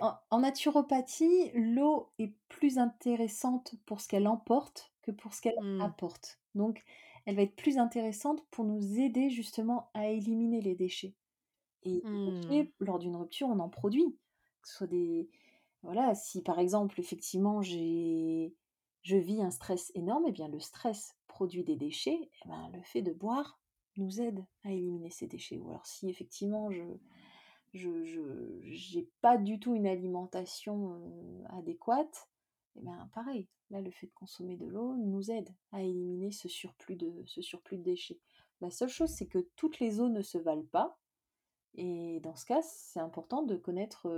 [0.01, 5.59] en en naturopathie, l'eau est plus intéressante pour ce qu'elle emporte que pour ce qu'elle
[5.61, 5.81] Mmh.
[5.81, 6.39] apporte.
[6.55, 6.83] Donc
[7.27, 11.15] elle va être plus intéressante pour nous aider justement à éliminer les déchets.
[11.83, 12.41] Et les Mmh.
[12.41, 14.17] déchets, lors d'une rupture, on en produit.
[14.65, 15.29] Soit des
[15.83, 18.55] voilà, si par exemple, effectivement, j'ai
[19.03, 22.83] je vis un stress énorme, et bien le stress produit des déchets, et ben, le
[22.83, 23.61] fait de boire
[23.97, 25.59] nous aide à éliminer ces déchets.
[25.59, 26.83] Ou alors si effectivement je
[27.73, 32.29] je pas du tout une alimentation, heu, adéquate,
[32.77, 36.49] et ben, pareil, là, le fait de consommer de l'eau nous aide à éliminer ce
[36.49, 38.19] surplus de ce surplus de déchets.
[38.61, 40.99] La seule chose, c'est que toutes les eaux ne se valent pas
[41.75, 44.09] et dans ce cas, c'est important de connaître,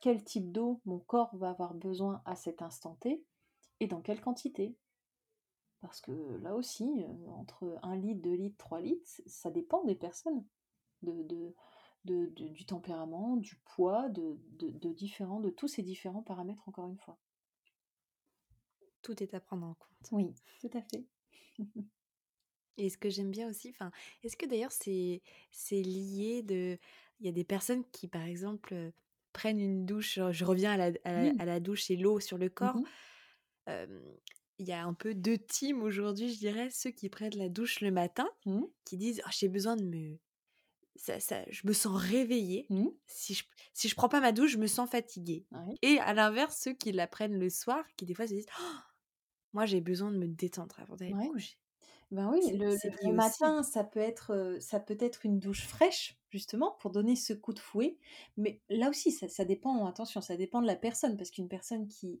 [0.00, 3.24] quel type d'eau mon corps va avoir besoin à cet instant T
[3.80, 4.76] et dans quelle quantité.
[5.80, 10.44] Parce que là aussi, entre 1 litre, 2 litres, 3 litres, ça dépend des personnes,
[11.02, 11.54] de de
[12.04, 14.38] de de du tempérament, du poids, de
[14.92, 17.18] différents de tous ces différents paramètres encore une fois.
[19.02, 20.12] Tout est à prendre en compte.
[20.12, 21.04] Oui, tout à fait.
[22.78, 23.90] Et ce que j'aime bien aussi, enfin,
[24.22, 26.78] est-ce que d'ailleurs c'est c'est lié de
[27.20, 28.92] il y a des personnes qui, par exemple,
[29.32, 31.32] prennent une douche, je reviens à la à la Oui.
[31.38, 32.82] à la douche et l'eau sur le Mmh corps.
[34.58, 37.80] il y a un peu deux teams aujourd'hui, je dirais, ceux qui prennent la douche
[37.80, 38.66] le matin, Mmh.
[38.84, 40.18] qui disent «Ah, j'ai besoin de me
[40.96, 42.70] ça ça je me sens réveillée.
[42.70, 42.90] Mmh.
[43.08, 45.46] Si je si je prends pas ma douche, je me sens fatiguée».
[45.50, 45.76] Ouais.
[45.82, 48.74] Et à l'inverse, ceux qui la prennent le soir, qui des fois se disent: «Oh,
[49.54, 51.32] moi j'ai besoin de me détendre avant d'aller me Ouais.
[51.32, 51.56] coucher».
[52.10, 53.42] Ben oui, C'est le c'est le lié aussi.
[53.42, 57.52] matin, ça peut être, ça peut être une douche fraîche, justement, pour donner ce coup
[57.52, 57.98] de fouet.
[58.36, 61.88] Mais là aussi, ça ça dépend, attention, ça dépend de la personne, parce qu'une personne
[61.88, 62.20] qui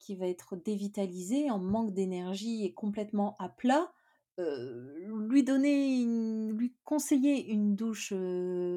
[0.00, 3.92] qui va être dévitalisée, en manque d'énergie et complètement à plat,
[4.38, 8.12] lui donner une lui conseiller une douche,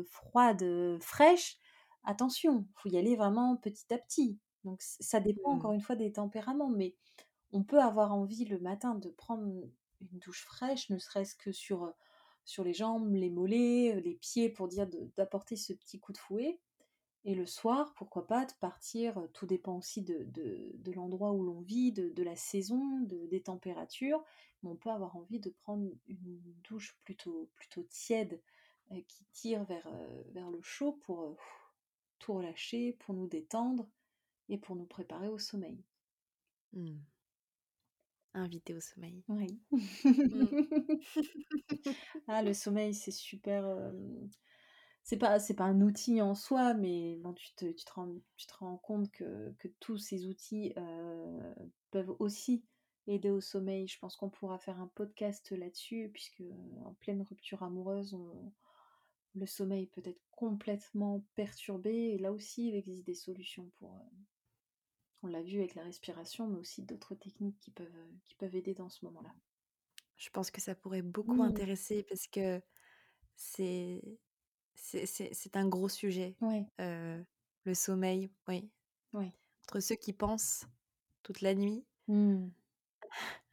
[0.08, 0.64] froide,
[1.02, 1.58] fraîche,
[2.04, 4.40] attention, faut y aller vraiment petit à petit.
[4.64, 5.54] Donc ça dépend Mmh.
[5.54, 6.96] encore une fois des tempéraments, mais
[7.54, 9.48] on peut avoir envie le matin de prendre
[10.02, 11.94] une douche fraîche, ne serait-ce que sur,
[12.64, 16.60] les jambes, les mollets, les pieds pour dire d'apporter ce petit coup de fouet
[17.24, 21.92] et le soir, pourquoi pas de partir, tout dépend aussi de l'endroit où l'on vit,
[21.92, 24.24] de la saison, de des températures,
[24.64, 28.42] on peut avoir envie de prendre une douche plutôt plutôt tiède,
[29.08, 29.90] qui tire vers,
[30.34, 31.38] le chaud pour,
[32.20, 33.88] tout relâcher, pour nous détendre
[34.50, 35.84] et pour nous préparer au sommeil.
[36.74, 36.98] Mmh.
[38.38, 39.24] Invité au sommeil.
[39.30, 39.60] Oui.
[39.72, 40.46] Mmh.
[42.28, 44.30] Ah, le sommeil, c'est super, hem,
[45.04, 48.14] c'est pas c'est pas un outil en soi, mais bon, tu te tu te rends
[48.36, 50.74] tu te rends compte que que tous ces outils,
[51.92, 52.64] peuvent aussi
[53.08, 53.88] aider au sommeil.
[53.88, 56.44] Je pense qu'on pourra faire un podcast là-dessus puisque,
[56.86, 58.54] en pleine rupture amoureuse, on
[59.36, 64.00] le sommeil peut être complètement perturbé et là aussi, il existe des solutions pour,
[65.28, 68.56] on l'a vu avec la respiration, mais aussi d'autres techniques qui peuvent, heu, qui peuvent
[68.56, 69.36] aider dans ce moment-là.
[70.18, 71.44] Je pense que ça pourrait beaucoup Mmh.
[71.44, 72.62] intéresser parce que
[73.36, 74.20] c'est
[75.56, 76.38] un gros sujet,
[76.82, 77.26] heu,
[77.66, 78.72] le sommeil, oui.
[79.14, 79.34] ouais.
[79.68, 80.66] Entre ceux qui pensent
[81.24, 82.52] toute la nuit, Mmh.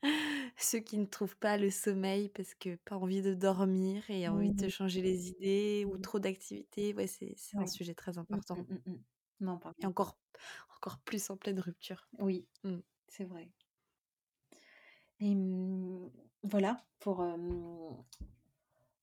[0.59, 4.53] ceux qui ne trouvent pas le sommeil parce que pas envie de dormir et envie
[4.53, 4.69] de Mmh.
[4.69, 8.67] changer les idées ou trop d'activités, ouais, c'est un sujet très important.
[9.41, 10.19] Non, par et encore
[10.77, 12.09] encore plus en pleine rupture.
[12.19, 12.81] oui, Mmh.
[13.09, 13.51] c'est vrai
[15.21, 16.11] et mmh,
[16.43, 17.97] voilà pour, hem,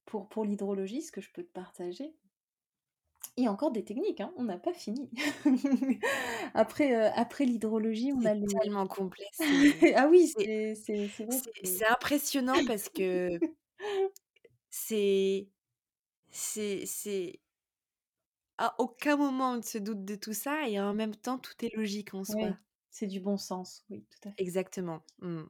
[0.05, 2.15] pour pour l'hydrologie, ce que je peux te partager
[3.37, 5.09] et encore des techniques, hein, on n'a pas fini.
[6.53, 9.25] Après, l'hydrologie, on a les tellement complet,
[9.95, 10.27] ah oui,
[11.63, 13.29] c'est impressionnant parce que
[14.69, 15.49] c'est
[16.29, 17.41] c'est
[18.67, 21.54] à aucun moment on ne se doute de tout ça et en même temps tout
[21.65, 22.58] est logique en soi.
[22.91, 24.38] c'est du bon sens, oui, tout à fait.
[24.38, 25.06] Exactement.
[25.19, 25.45] Mmh.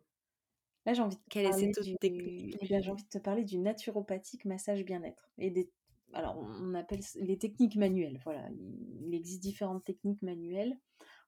[0.86, 2.60] Là, j'ai envie de te Quelle est parler cette du technique?
[2.60, 5.72] eh bien, j'ai envie de te parler du naturopathique massage bien-être et des
[6.14, 8.50] alors on appelle les techniques manuelles, voilà.
[8.52, 10.78] Il existe différentes techniques manuelles.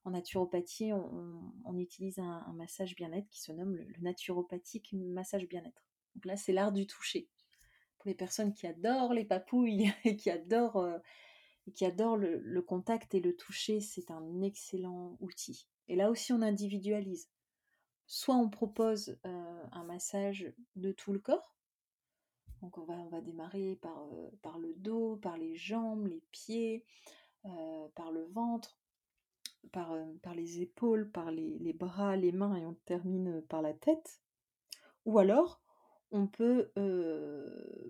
[0.06, 5.48] En naturopathie, on utilise un un massage bien-être qui se nomme le le naturopathique massage
[5.48, 5.86] bien-être.
[6.16, 7.30] Donc là, c'est l'art du toucher.
[8.00, 11.02] Pour les personnes qui adorent les papouilles et qui adorent, heu,
[11.68, 16.34] et qui adorent le contact et le toucher, c'est un excellent outil et là aussi,
[16.34, 17.30] on individualise.
[18.08, 19.30] Soit on propose, heu,
[19.72, 21.56] un massage de tout le corps,
[22.62, 26.24] donc on va on va démarrer par, heu, par le dos, par les jambes, les
[26.32, 26.86] pieds,
[27.46, 28.80] heu, par le ventre,
[29.72, 33.74] par, par les épaules, par les les bras, les mains et on termine, par la
[33.74, 34.22] tête.
[35.06, 35.63] Ou alors,
[36.14, 36.72] on peut,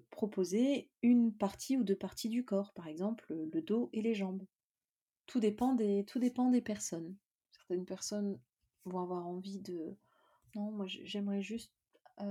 [0.09, 4.43] proposer une partie ou 2 parties du corps, par exemple, le dos et les jambes.
[5.27, 7.15] Tout dépend des tout dépend des personnes.
[7.51, 8.39] Certaines personnes
[8.85, 9.95] vont avoir envie de
[10.55, 11.71] Non, moi j'ai j'aimerais juste,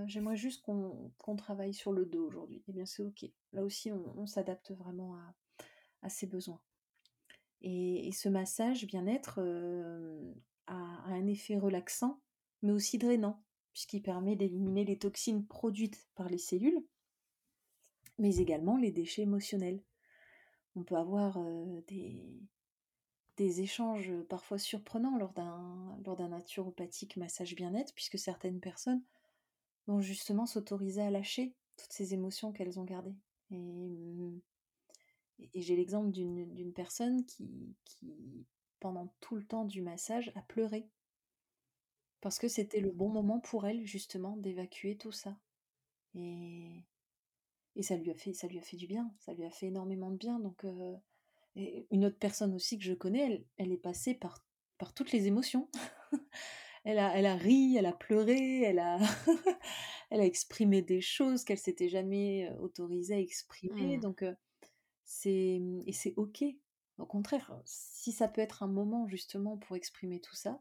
[0.07, 2.63] j'aimerais juste qu'on travaille sur le dos aujourd'hui.
[2.69, 3.25] Eh bien, c'est OK.
[3.53, 5.17] Là aussi, on s'adapte vraiment
[6.03, 6.61] à ses besoins
[7.63, 9.41] et ce massage bien-être,
[10.67, 12.21] a un effet relaxant,
[12.63, 16.85] mais aussi drainant, puisqu'il permet d'éliminer les toxines produites par les cellules,
[18.19, 19.83] mais également les déchets émotionnels.
[20.77, 22.41] On peut avoir, heu, des
[23.37, 29.03] des échanges, parfois surprenants lors d'un naturopathique massage bien-être, puisque certaines personnes
[29.87, 33.17] vont justement s'autoriser à lâcher toutes ces émotions qu'elles ont gardées.
[33.51, 34.43] Et
[35.39, 38.47] et j'ai l'exemple d'une d'une personne qui qui,
[38.81, 40.89] pendant tout le temps du massage, a pleuré.
[42.23, 45.37] Parce que c'était le bon moment pour elle, justement, d'évacuer tout ça.
[46.15, 46.85] Et
[47.77, 49.67] et ça lui a fait ça lui a fait du bien, ça lui a fait
[49.67, 50.39] énormément de bien.
[50.39, 50.65] Donc,
[51.57, 54.45] et une autre personne aussi que je connais, elle elle est passée par
[54.79, 55.69] par toutes les émotions.
[56.85, 58.99] Elle a elle a ri, elle a pleuré, elle a
[60.11, 64.01] elle a exprimé des choses qu'elle s'était jamais, autorisée à exprimer Mmh.
[64.01, 64.25] donc
[65.05, 66.45] c'est, mmh et c'est OK.
[66.99, 70.61] Au contraire, si ça peut être un moment justement pour exprimer tout ça,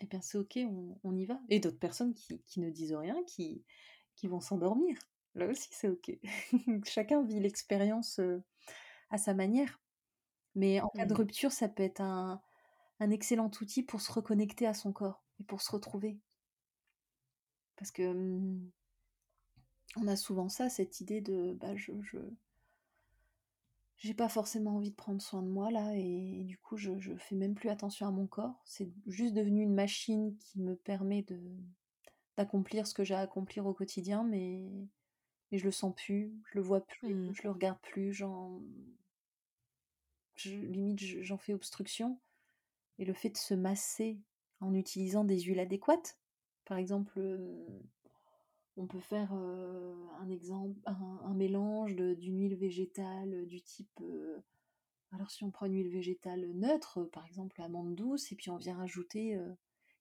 [0.00, 0.58] eh bien c'est ok,
[1.04, 1.40] on, y va.
[1.48, 3.64] Et d'autres personnes qui, qui, ne disent rien, qui,
[4.16, 4.98] qui vont s'endormir.
[5.34, 6.10] Là aussi, c'est ok.
[6.86, 8.20] Chacun vit l'expérience
[9.10, 9.80] à sa manière.
[10.54, 12.42] Mais en cas de rupture, ça peut être un,
[12.98, 16.18] un excellent outil pour se reconnecter à son corps et pour se retrouver.
[17.76, 18.70] Parce que mmh,
[19.96, 22.18] on a souvent ça, cette idée de bah, je, je
[24.00, 27.14] j'ai pas forcément envie de prendre soin de moi là et, du coup je, je
[27.16, 28.60] fais même plus attention à mon corps.
[28.64, 31.38] C'est juste devenu une machine qui me permet de
[32.36, 34.70] d'accomplir ce que j'ai à accomplir au quotidien, mais,
[35.52, 37.34] mais je le sens plus, je le vois plus, mmh.
[37.34, 38.62] je le regarde plus, j'en
[40.46, 42.18] limite j'en fais obstruction.
[42.98, 44.18] Et le fait de se masser
[44.60, 46.18] en utilisant des huiles adéquates,
[46.64, 47.20] par exemple,
[48.76, 54.00] on peut faire un exemple, un, mélange d'une huile végétale du type.
[55.12, 58.56] alors si on prend une huile végétale neutre, par exemple amande douce, et puis on
[58.56, 59.38] vient rajouter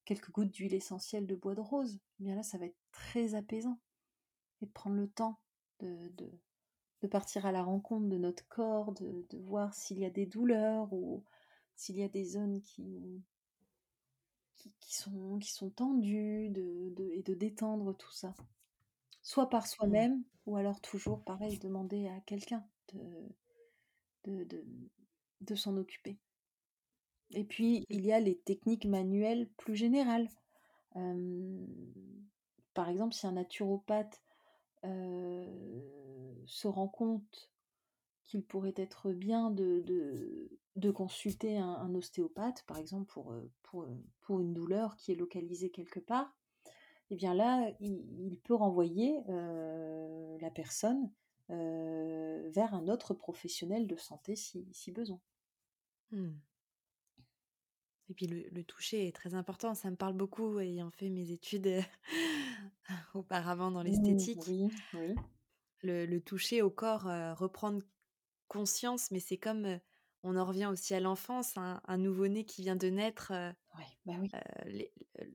[0.05, 3.36] quelques gouttes d'huile essentielle de bois de rose, eh bien là ça va être très
[3.36, 3.79] apaisant.
[4.62, 5.39] Et de prendre le temps
[5.79, 10.91] de, partir à la rencontre de notre corps, de, voir s'il y a des douleurs
[10.93, 11.23] ou
[11.75, 12.62] s'il y a des zones
[14.82, 16.49] sont, qui sont tendues et
[17.23, 18.34] de détendre tout ça.
[19.21, 19.67] Soit par mmh.
[19.67, 23.36] soi-même, ou alors toujours, pareil, demander à quelqu'un de,
[24.25, 24.65] de,
[25.41, 26.17] de, s'en occuper.
[27.32, 30.27] Et puis, il y a les techniques manuelles plus générales.
[32.73, 34.21] par exemple, si un naturopathe
[34.84, 37.51] se rend compte
[38.25, 39.84] qu'il pourrait être bien de,
[40.75, 43.88] de, consulter un, ostéopathe, par exemple, pour, pour,
[44.21, 46.38] pour, une douleur qui est localisée quelque part,
[47.10, 51.12] eh bien là, il, peut renvoyer la personne
[51.50, 55.19] vers un autre professionnel de santé si, si besoin.
[56.12, 56.30] Mmh.
[58.10, 61.69] Et puis le, toucher est très important, ça me parle beaucoup ayant fait mes études
[63.13, 64.41] auparavant dans mmh, l'esthétique.
[64.48, 65.15] Oui, oui.
[65.82, 67.04] Le, le, toucher au corps,
[67.38, 67.82] reprendre
[68.48, 69.80] conscience, mais c'est comme
[70.23, 73.32] on en revient aussi à l'enfance, un, nouveau-né qui vient de naître,
[74.05, 74.13] bah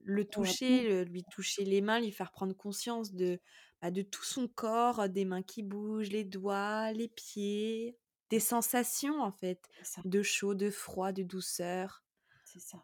[0.03, 3.39] le toucher, lui toucher les mains, lui faire prendre conscience de,
[3.81, 7.97] bah, de tout son corps, des mains qui bougent, les doigts, les pieds,
[8.29, 9.61] des sensations en fait,
[10.03, 12.03] de chaud, de froid, de douceur.
[12.45, 12.83] C'est ça.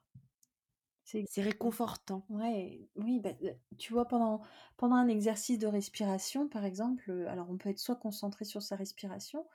[1.04, 2.26] C'est réconfortant.
[2.30, 3.32] Ouais, oui, bah,
[3.78, 4.42] tu vois, pendant,
[4.78, 8.78] pendant un exercice de respiration, par exemple, alors on peut être soit concentré sur sa
[8.78, 9.46] respiration,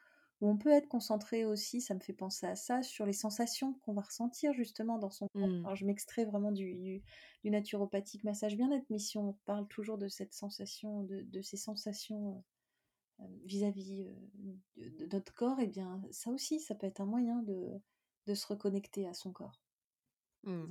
[0.40, 3.94] on peut être concentré aussi, ça me fait penser à ça, sur les sensations qu'on
[3.94, 5.46] va ressentir justement dans son corps.
[5.46, 5.64] Mmh.
[5.64, 7.02] Alors je m'extrais vraiment du,
[7.42, 12.44] du, naturopathique massage bien-être, mais si on parle toujours de cette sensation, de, ces sensations
[13.20, 17.00] euh, euh, vis-à-vis euh, de, notre corps, et eh bien ça aussi, ça peut être
[17.00, 17.80] un moyen de,
[18.26, 19.62] de se reconnecter à son corps.
[20.42, 20.66] Mmh.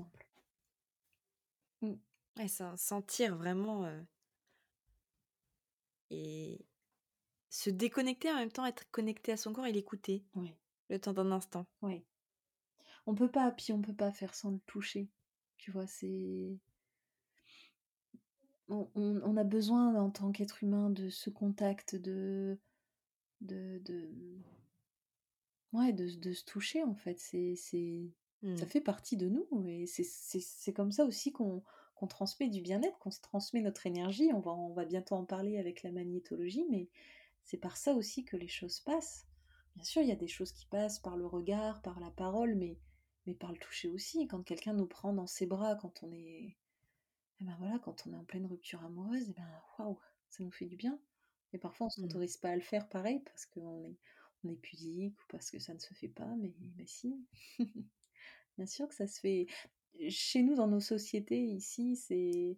[2.37, 2.73] Exemple.
[2.73, 2.77] Mmh.
[2.77, 3.89] sentir vraiment
[6.11, 6.65] et
[7.55, 10.25] se déconnecter en même temps, être connecté à son corps et l'écouter.
[10.35, 10.53] Oui.
[10.89, 11.65] Le temps d'un instant.
[11.81, 12.03] Oui.
[13.05, 15.09] On peut pas, puis on peut pas faire sans le toucher.
[15.57, 16.59] Tu vois, c'est.
[18.67, 22.59] On, a besoin en tant qu'être humain de ce contact, de.
[23.41, 23.79] de.
[23.85, 24.09] de...
[25.71, 27.19] Ouais, de, de se toucher en fait.
[27.19, 27.55] C'est.
[27.55, 28.11] c'est...
[28.43, 28.69] Ça mmh.
[28.69, 31.63] fait partie de nous et c'est comme ça aussi qu'on
[31.95, 34.29] qu'on transmet du bien-être, qu'on se transmet notre énergie.
[34.33, 36.89] On va, on va bientôt en parler avec la magnétologie, mais
[37.45, 39.27] c'est par ça aussi que les choses passent.
[39.75, 42.55] Bien sûr, il y a des choses qui passent par le regard, par la parole,
[42.55, 42.79] mais,
[43.25, 44.27] mais par le toucher aussi.
[44.27, 46.57] Quand quelqu'un nous prend dans ses bras, quand on est,
[47.39, 50.51] eh ben voilà, quand on est en pleine rupture amoureuse, eh ben waouh, ça nous
[50.51, 50.99] fait du bien.
[51.53, 52.09] Et parfois, on ne mmh.
[52.09, 53.97] s'autorise pas à le faire pareil parce qu'on est,
[54.43, 57.25] on est pudique ou parce que ça ne se fait pas, mais, mais si.
[58.57, 59.47] Bien sûr que ça se fait.
[60.09, 62.57] Chez nous, dans nos sociétés, ici, c'est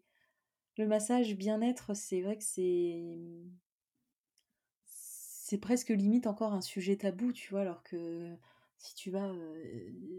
[0.78, 3.04] le massage bien-être, c'est vrai que c'est
[5.48, 8.36] c'est presque limite encore un sujet tabou, tu vois, alors que
[8.80, 9.34] si tu vas,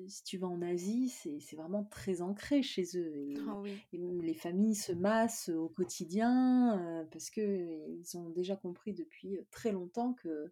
[0.07, 3.15] si tu vas en Asie, c'est vraiment très ancré chez eux.
[3.15, 3.63] Et, ah
[3.93, 10.51] les familles se massent au quotidien parce qu'ils ont déjà compris depuis très longtemps que,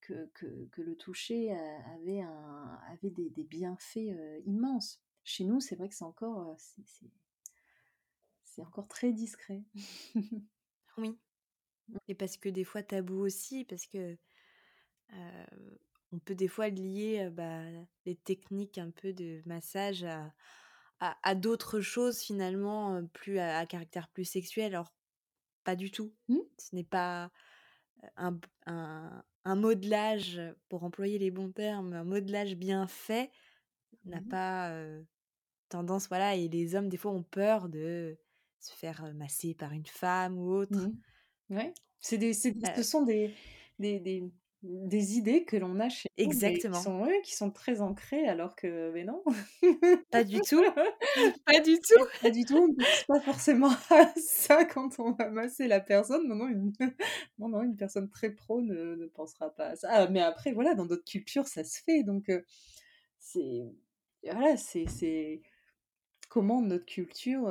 [0.00, 1.52] que, que, le toucher
[1.94, 4.10] avait, un, avait des, des bienfaits
[4.44, 5.04] immenses.
[5.22, 6.56] Chez nous, c'est vrai que c'est encore,
[8.42, 9.62] c'est encore très discret.
[10.98, 11.16] oui,
[12.08, 14.16] et parce que des fois tabou aussi, parce que
[16.12, 17.62] on peut des fois lier bah,
[18.06, 20.32] les techniques un peu de massage à,
[21.00, 24.74] à, d'autres choses finalement, plus à, caractère plus sexuel.
[24.74, 24.92] Alors,
[25.64, 26.12] pas du tout.
[26.28, 26.38] Mmh.
[26.58, 27.30] Ce n'est pas
[28.16, 33.30] un, un, un, modelage, pour employer les bons termes, un modelage bien fait
[34.04, 34.76] n'a mmh pas
[35.68, 38.16] tendance, voilà et les hommes, des fois, ont peur de
[38.60, 40.78] se faire, masser par une femme ou autre.
[40.78, 40.96] Mmh.
[41.50, 42.50] Ouais, c'est des ce
[42.82, 43.34] sont des
[43.78, 44.24] des des
[44.62, 46.80] des idées que l'on a chez nous, mais qui Exactement.
[46.80, 49.22] sont ouais, qui sont très ancrées alors que mais non.
[50.10, 50.64] Pas du tout,
[51.44, 52.04] pas du tout.
[52.22, 55.80] Pas du tout, on ne pense pas forcément à ça quand on va masser la
[55.80, 56.26] personne.
[56.28, 56.72] Non, non, une
[57.38, 59.88] non, non, une personne très pro ne ne pensera pas à ça.
[59.90, 62.30] Ah, mais après, voilà, dans d'autres cultures, ça se fait donc
[63.18, 63.64] c'est
[64.24, 65.42] voilà, c'est c'est
[66.28, 67.44] comment notre culture,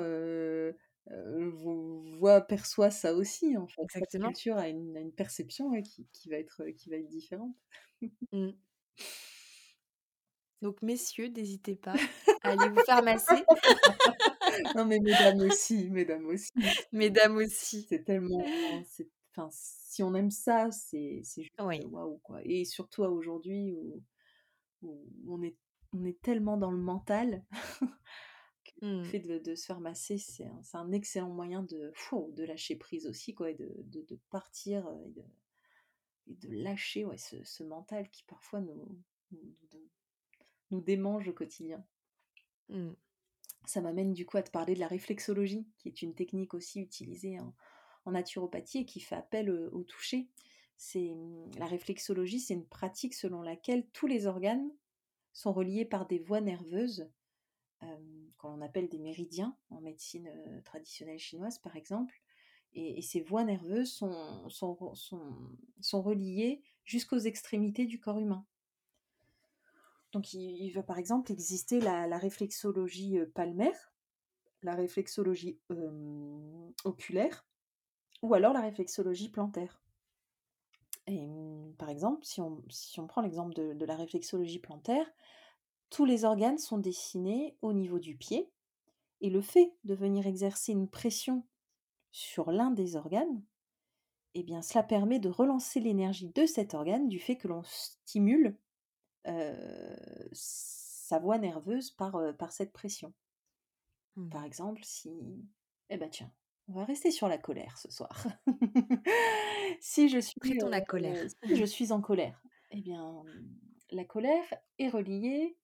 [1.07, 3.81] vo voit, perçoit ça aussi, en fait.
[3.91, 4.27] Chaque Exactement.
[4.27, 7.55] culture a une a une perception, ouais, qui qui va être, qui va être différente.
[8.31, 8.51] Mmh.
[10.61, 11.93] Donc messieurs, n'hésitez pas
[12.43, 13.43] à aller vous faire masser.
[14.75, 16.51] Non, mais mesdames aussi, mesdames aussi.
[16.91, 17.85] Mesdames aussi.
[17.89, 18.43] C'est tellement
[19.35, 21.83] enfin, si on aime ça, c'est juste, Oui.
[21.85, 24.03] waouh, quoi et surtout aujourd'hui où
[24.83, 25.55] où on est
[25.93, 27.43] on est tellement dans le mental
[28.99, 29.09] le Mmh.
[29.09, 32.75] fait de de se faire masser, c'est un un excellent moyen de fou, de lâcher
[32.77, 35.23] prise aussi, quoi et de de de partir, heu et de
[36.27, 39.01] et de lâcher, ouais, ce ce mental qui parfois nous
[40.71, 41.85] nous démange au quotidien.
[42.69, 42.93] Mmh.
[43.65, 46.81] Ça m'amène du coup à te parler de la réflexologie, qui est une technique aussi
[46.81, 47.53] utilisée en
[48.05, 50.29] en naturopathie et qui fait appel, heu, au toucher.
[50.75, 54.69] C'est, mmh, la réflexologie, c'est une pratique selon laquelle tous les organes
[55.33, 57.11] sont reliés par des voies nerveuses,
[58.37, 62.21] qu'on appelle des méridiens en médecine, heu, traditionnelle chinoise, par exemple
[62.75, 65.35] et ces voies nerveuses sont sont re sont
[65.79, 68.45] sont reliées jusqu'aux extrémités du corps humain.
[70.11, 73.93] Donc il va par exemple exister la réflexologie, heu, palmaire,
[74.61, 75.59] la réflexologie,
[76.83, 77.45] oculaire
[78.21, 79.81] ou alors la réflexologie plantaire.
[81.05, 81.27] Et
[81.77, 82.41] par exemple, si
[82.99, 85.05] on prend l'exemple de la réflexologie plantaire,
[85.93, 88.51] tous les organes sont dessinés au niveau du pied
[89.21, 91.45] et le fait de venir exercer une pression
[92.11, 93.43] sur l'un des organes,
[94.33, 98.57] et bien cela permet de relancer l'énergie de cet organe du fait que l'on stimule,
[100.33, 102.15] sa voie nerveuse par,
[102.51, 103.13] cette pression.
[104.15, 104.29] Mmh.
[104.29, 105.11] Par exemple, si
[105.89, 106.31] eh bah, tiens,
[106.67, 108.25] on va rester sur la colère ce soir.
[109.79, 111.29] Si je suis, la colère.
[111.43, 113.23] si je suis en colère, eh bien,
[113.89, 114.43] la colère
[114.77, 115.57] est reliée,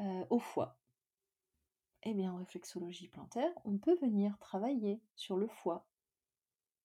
[0.00, 0.78] heu, au foie.
[2.02, 5.86] Eh bien, en réflexologie plantaire, on peut venir travailler sur le foie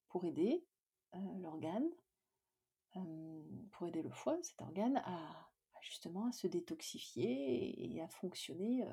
[0.10, 0.66] pour aider,
[1.14, 1.88] heu, l'organe,
[2.96, 8.08] hem, pour aider le foie, cet organe, à à justement à se détoxifier et à
[8.08, 8.88] fonctionner,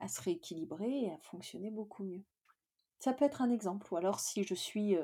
[0.00, 2.24] à se rééquilibrer et à fonctionner beaucoup mieux.
[2.98, 4.96] Ça peut être un exemple ou alors si je suis,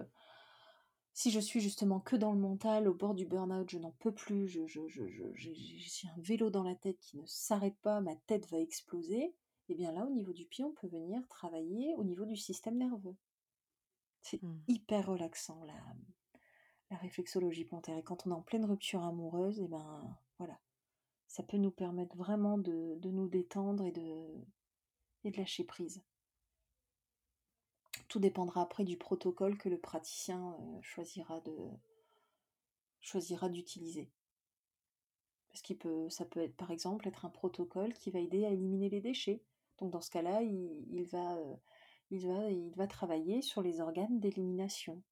[1.14, 4.12] si je suis justement que dans le mental, au bord du burn-out, je n'en peux
[4.14, 8.00] plus, je je je je j'ai un vélo dans la tête qui ne s'arrête pas,
[8.00, 9.34] ma tête va exploser,
[9.68, 12.76] et bien là, au niveau du pied, on peut venir travailler au niveau du système
[12.78, 13.16] nerveux.
[14.22, 14.58] C'est Mmh.
[14.68, 15.74] hyper relaxant la,
[16.90, 20.58] la réflexologie plantaire et quand on est en pleine rupture amoureuse et ben, voilà,
[21.28, 24.26] ça peut nous permettre vraiment de de nous détendre et de
[25.24, 26.02] et de lâcher prise.
[28.14, 31.52] Tout dépendra après du protocole que le praticien, heu, choisira de
[33.00, 34.08] choisira d'utiliser.
[35.48, 38.50] Parce qu'il peut ça peut être, par exemple, être un protocole qui va aider à
[38.50, 39.42] éliminer les déchets.
[39.80, 41.56] Donc dans ce cas-là, il va, heu,
[42.12, 45.02] il va il va travailler sur les organes d'élimination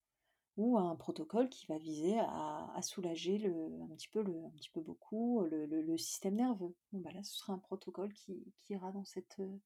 [0.57, 4.71] ou un protocole qui va viser à soulager le un petit peu le un petit
[4.71, 6.77] peu beaucoup, le le système nerveux.
[6.93, 9.61] Bon bah là, ce sera un protocole qui qui ira dans cette, heu,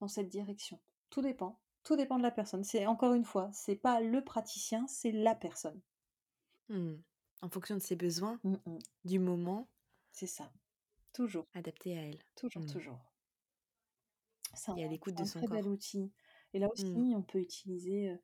[0.00, 0.80] dans cette direction.
[1.10, 2.64] Tout dépend, tout dépend de la personne.
[2.64, 5.80] C'est encore une fois, c'est pas le praticien, c'est la personne.
[6.68, 6.94] Mmh.
[7.42, 8.78] En fonction de ses besoins, Mmh mh.
[9.04, 9.68] du moment
[10.12, 10.50] C'est ça,
[11.12, 12.24] toujours, adapté à elle.
[12.36, 12.66] toujours, Mmh.
[12.66, 12.98] toujours.
[14.54, 16.12] C'est un Et à l'écoute c'est de un son très bel outil
[16.52, 17.02] et là Mmh.
[17.02, 18.16] aussi, on peut utiliser,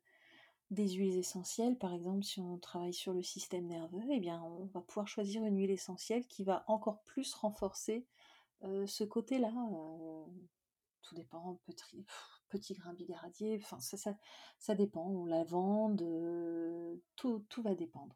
[0.71, 1.77] des huiles essentielles.
[1.77, 5.43] Par exemple, si on travaille sur le système nerveux et bien, on va pouvoir choisir
[5.45, 8.07] une huile essentielle qui va encore plus renforcer,
[8.63, 9.51] ce côté-là,
[11.03, 12.05] tout dépend, petri
[12.53, 14.15] petit grain bigard-radier, enfin ça ça
[14.59, 16.03] ça dépend, ou lavande,
[17.15, 18.15] tout tout va dépendre.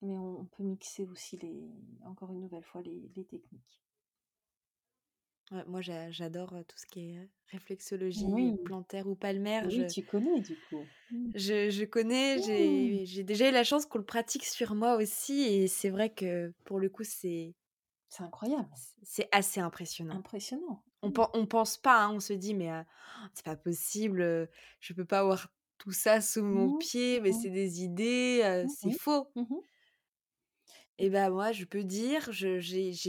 [0.00, 1.68] Mais on on peut mixer aussi les
[2.02, 3.82] encore une nouvelle fois les les techniques.
[5.52, 9.68] Ouais, moi j'a j'adore, tout ce qui est, réflexologie, Oui, plantaire ou palmaire.
[9.68, 10.90] oui, Je tu connais du coup?
[11.10, 11.32] Mmh.
[11.34, 12.98] je je connais, Mmh.
[13.06, 16.52] j'ai déjà eu la chance qu'on le pratique sur moi aussi et c'est vrai que
[16.64, 17.54] pour le coup, c'est
[18.08, 20.20] C'est incroyable, c'est assez impressionnant.
[20.20, 20.82] impressionnant.
[21.02, 21.26] On Mmh.
[21.34, 22.70] on pense pas, hein, on se dit: «Mais,
[23.34, 24.48] c'est pas possible, heu,
[24.80, 28.42] je peux pas avoir tout ça sous mon Mmh, pied, mais mmh c'est des idées,
[28.44, 29.32] heu, mh, c'est mmh faux».
[29.36, 29.40] mh.
[29.50, 29.60] Mmh
[30.98, 32.60] Et bah, moi, je peux dire, j'ai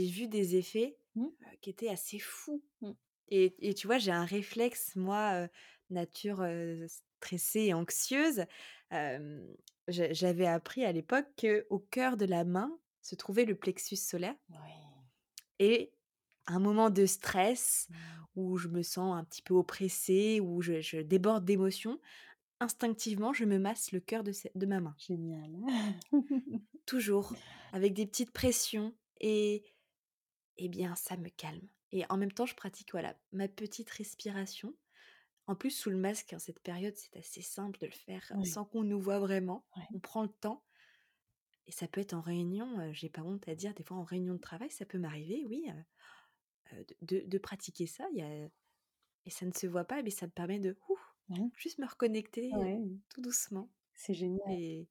[0.06, 1.28] vu des effets, Mmh.
[1.62, 2.64] qui étaient assez fous.
[2.80, 2.94] Mmh.
[3.28, 5.48] Et et tu vois, j'ai un réflexe, moi,
[5.90, 6.44] nature,
[6.88, 8.44] stressée et anxieuse.
[9.88, 14.74] J'avais appris à l'époque qu'au cœur de la main se trouvait le plexus solaire Oui.
[15.58, 15.92] et
[16.48, 17.88] un moment de stress
[18.36, 22.00] où je me sens un petit peu oppressée, où je je déborde d'émotions,
[22.60, 24.98] instinctivement, je me masse le cœur de ma main.
[24.98, 25.52] Génial.
[26.86, 27.36] Toujours,
[27.72, 29.64] avec des petites pressions et
[30.58, 34.76] et bien, ça me calme et en même temps, je pratique, voilà, ma petite respiration.
[35.46, 38.44] En plus, sous le masque, en cette période, c'est assez simple de le faire Oui,
[38.44, 39.66] sans qu'on nous voit vraiment.
[39.94, 40.64] On prend le temps
[41.66, 44.02] et ça peut être en réunion, heu, j'ai pas honte à dire, des fois en
[44.04, 45.66] réunion de travail, ça peut m'arriver, oui,
[47.02, 48.08] de pratiquer ça.
[48.12, 48.48] Il y a
[49.26, 51.00] et ça ne se voit pas, mais ça me permet de, ouf,
[51.30, 54.40] Ouais, juste me reconnecter, ouais, tout doucement c'est génial.
[54.46, 54.88] et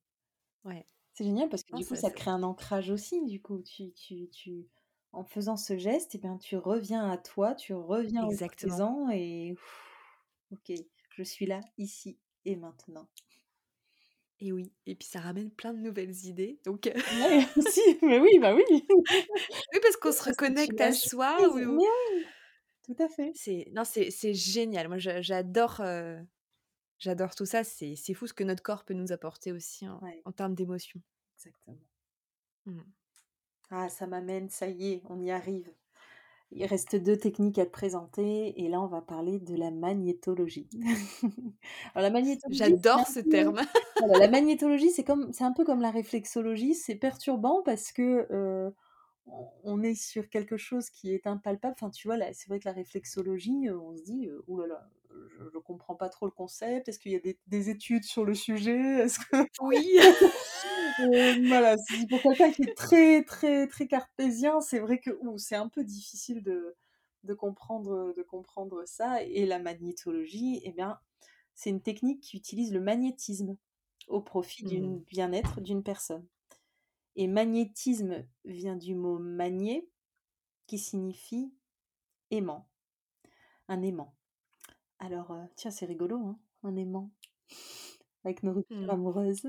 [0.65, 3.61] ouais, C'est génial parce que non, du coup, ça crée un ancrage aussi, du coup.
[3.61, 4.69] Tu tu tu
[5.11, 9.09] en faisant ce geste et bien, tu reviens à toi, tu reviens au exactement présent
[9.11, 9.55] et
[10.51, 10.71] OK,
[11.09, 13.07] je suis là, ici et maintenant.
[14.39, 18.39] Et oui et puis ça ramène plein de nouvelles idées donc Ouais, aussi, mais oui,
[18.39, 18.63] bah oui.
[19.73, 21.85] oui, parce qu'on se reconnecte à soi ou oui,
[22.83, 23.33] tout à fait.
[23.33, 24.87] c'est non, c'est génial.
[24.87, 26.19] Moi, j'adore, heu,
[26.99, 27.63] j'adore tout ça.
[27.65, 30.55] C'est c'est fou ce que notre corps peut nous apporter aussi en Ouais, en termes
[30.55, 31.01] d'émotions.
[31.37, 31.79] exactement.
[32.65, 32.81] Mmh.
[33.69, 35.73] Ah, ça m'amène, ça y est, on y arrive.
[36.51, 40.69] Il reste 2 techniques à te présenter et là, on va parler de la magnétologie.
[41.95, 43.61] Alors la magnétologie, J'adore ce peu terme.
[43.99, 48.27] voilà, la magnétologie, c'est comme c'est un peu comme la réflexologie, c'est perturbant parce que,
[48.31, 48.73] heu,
[49.63, 51.75] on est sur quelque chose qui est impalpable.
[51.79, 54.59] Enfin, tu vois, là, c'est vrai que la réflexologie, heu, on se dit, heu: «Ouh
[54.61, 54.89] là là,
[55.29, 56.87] je je comprends pas trop le concept.
[56.89, 58.75] Est-ce qu'il y a des des études sur le sujet?
[59.01, 59.99] Est-ce que» Oui.
[60.99, 61.75] Heu, voilà,
[62.09, 66.41] pour quelqu'un qui est très, très, très cartésien, c'est vrai que, c'est un peu difficile
[66.43, 66.75] de
[67.23, 70.99] de comprendre, de comprendre ça et la magnétologie eh bien,
[71.55, 73.57] c'est une technique qui utilise le magnétisme
[74.07, 74.65] au profit Mmh.
[74.65, 76.27] d'une bien-être d'une personne
[77.15, 79.89] et magnétisme vient du mot magné
[80.67, 81.53] qui signifie
[82.31, 82.69] aimant,
[83.69, 84.16] un aimant.
[84.99, 87.11] Alors, heu, tiens, c'est rigolo, hein, un aimant
[88.23, 89.41] avec nos ruptures Mmh amoureuses.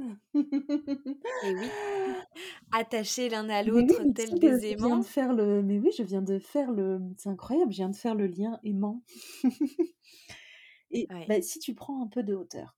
[1.43, 1.77] et oui,
[2.73, 5.05] attachés l'un à Mais oui, l'autre mais tu tels sais que des je viens de
[5.05, 5.05] aimants.
[5.05, 8.15] faire le mais oui, je viens de faire le c'est incroyable, je viens de faire
[8.15, 9.03] le lien aimant.
[10.91, 12.77] Et Ouais, bah, si tu prends un peu de hauteur,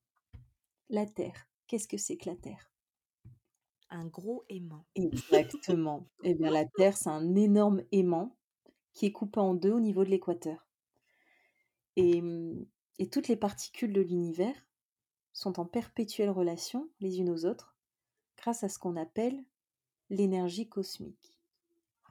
[0.91, 2.71] la Terre, qu'est-ce que c'est que la Terre?
[3.91, 4.87] un gros aimant.
[4.95, 6.09] Exactement.
[6.23, 8.37] Et bien la Terre, c'est un énorme aimant
[8.95, 10.70] qui est coupé en 2 au niveau de l'équateur.
[12.99, 14.55] Et toutes les particules de l'univers
[15.33, 17.77] sont en perpétuelle relation les unes aux autres
[18.37, 19.45] grâce à ce qu'on appelle
[20.09, 21.35] l'énergie cosmique.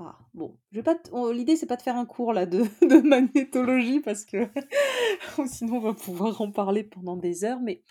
[0.02, 0.98] Ah, bon, je vais pas
[1.34, 4.48] l'idée c'est pas de faire un cours là de de magnétologie parce que
[5.46, 7.84] sinon on va pouvoir en parler pendant des heures, mais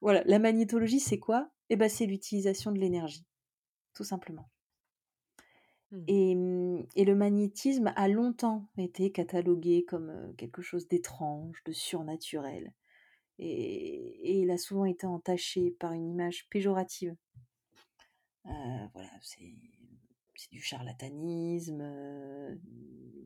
[0.00, 1.50] voilà, la magnétologie c'est quoi?
[1.68, 3.26] Eh ben, c'est l'utilisation de l'énergie,
[3.92, 4.48] tout simplement.
[5.92, 6.04] Mmh.
[6.08, 12.72] Et mmh et le magnétisme a longtemps été catalogué comme, quelque chose d'étrange, de surnaturel
[13.38, 17.14] et il a souvent été entaché par une image péjorative.
[18.46, 19.54] Heu, voilà, c'est
[20.50, 21.82] du charlatanisme,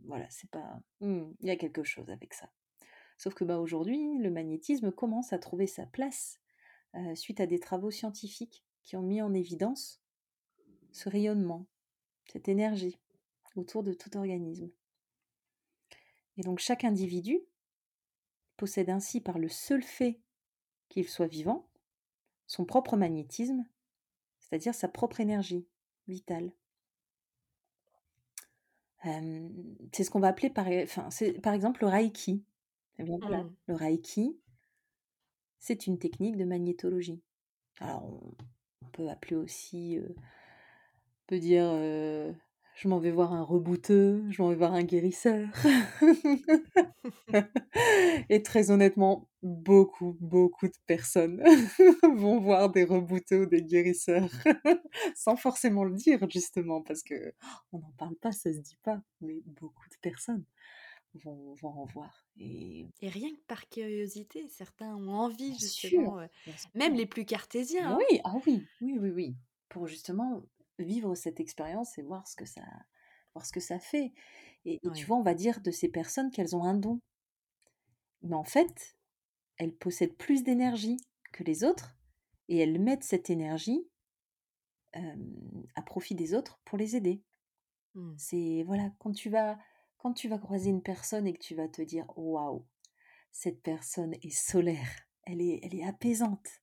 [0.04, 2.50] voilà, c'est pas mmh, il y a quelque chose avec ça.
[3.18, 6.40] Sauf que, bah, aujourd'hui, le magnétisme commence à trouver sa place,
[7.14, 10.02] suite à des travaux scientifiques qui ont mis en évidence
[10.92, 11.66] ce rayonnement,
[12.30, 12.98] cette énergie
[13.56, 14.70] autour de tout organisme.
[16.36, 17.40] Et donc chaque individu
[18.56, 20.20] possède ainsi par le seul fait
[20.88, 21.68] qu'il soit vivant,
[22.46, 23.64] son propre magnétisme,
[24.38, 25.66] c'est-à-dire sa propre énergie
[26.08, 26.52] vitale.
[29.02, 31.08] C'est ce qu'on va appeler par enfin,
[31.42, 32.44] par exemple le reiki.
[32.98, 33.56] Eh bien voilà, Mmh.
[33.66, 34.38] le reiki,
[35.58, 37.22] c'est une technique de magnétologie.
[37.78, 38.34] Alors on
[38.82, 39.98] on peut appeler aussi,
[41.30, 41.64] peut dire,
[42.74, 45.48] «Je m'en vais voir un rebouteux, je m'en vais voir un guérisseur».
[48.28, 51.42] Et très honnêtement, beaucoup, beaucoup de personnes
[52.16, 54.28] vont voir des rebouteux ou des guérisseurs
[55.14, 57.32] sans forcément le dire justement parce que
[57.72, 60.44] on n'en parle pas, ça se dit pas, mais beaucoup de personnes
[61.14, 66.18] vont vont en voir et Et rien que par curiosité, certains ont envie bien justement,
[66.44, 66.70] sûr.
[66.74, 67.98] même les plus cartésiens, hein.
[67.98, 69.36] Oui, ah oui, oui, oui, oui,
[69.68, 70.42] pour justement
[70.82, 72.62] vivre cette expérience et voir ce que ça
[73.34, 74.12] voir ce que ça fait
[74.64, 77.00] et et tu vois, on va dire de ces personnes qu'elles ont un don,
[78.22, 78.96] mais en fait,
[79.56, 80.98] elles possèdent plus d'énergie
[81.32, 81.96] que les autres
[82.48, 83.86] et elles mettent cette énergie,
[85.76, 87.22] à profit des autres pour les aider.
[87.94, 88.14] Mmh.
[88.18, 89.58] C'est voilà, quand tu vas
[89.98, 92.66] quand tu vas croiser une personne et que tu vas te dire waouh,
[93.30, 94.90] cette personne est solaire,
[95.24, 96.59] elle est, elle est apaisante,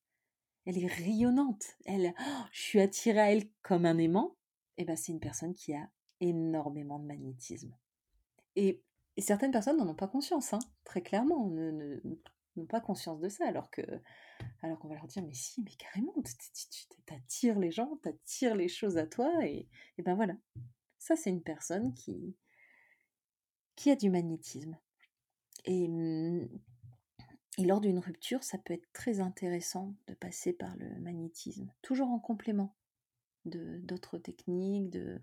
[0.67, 4.35] elle est rayonnante, elle, oh, je suis attirée à elle comme un aimant,
[4.77, 5.89] et eh ben c'est une personne qui a
[6.19, 7.73] énormément de magnétisme.
[8.55, 8.83] Et,
[9.17, 13.71] certaines personnes n'en ont pas conscience, hein, très clairement, n'ont pas conscience de ça, alors
[13.71, 13.81] que
[14.61, 18.67] alors qu'on va leur dire mais si, mais carrément, tu t'attires les gens, t'attires les
[18.67, 20.35] choses à toi, et, et ben voilà.
[20.99, 22.35] Ça, c'est une personne qui,
[23.75, 24.77] qui a du magnétisme.
[25.63, 26.49] Et, mmh,
[27.57, 32.09] et lors d'une rupture, ça peut être très intéressant de passer par le magnétisme, toujours
[32.09, 32.75] en complément
[33.45, 35.19] de d'autres techniques, de,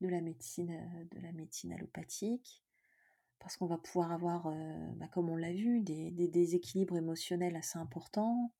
[0.00, 2.62] de la médecine, euh, de la médecine allopathique,
[3.38, 7.78] parce qu'on va pouvoir avoir, euh, bah, comme on l'a vu, des, déséquilibres émotionnels assez
[7.78, 8.52] importants,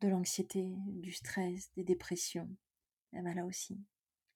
[0.00, 2.48] de l'anxiété, du stress, des dépressions.
[3.12, 3.80] Et ben là aussi,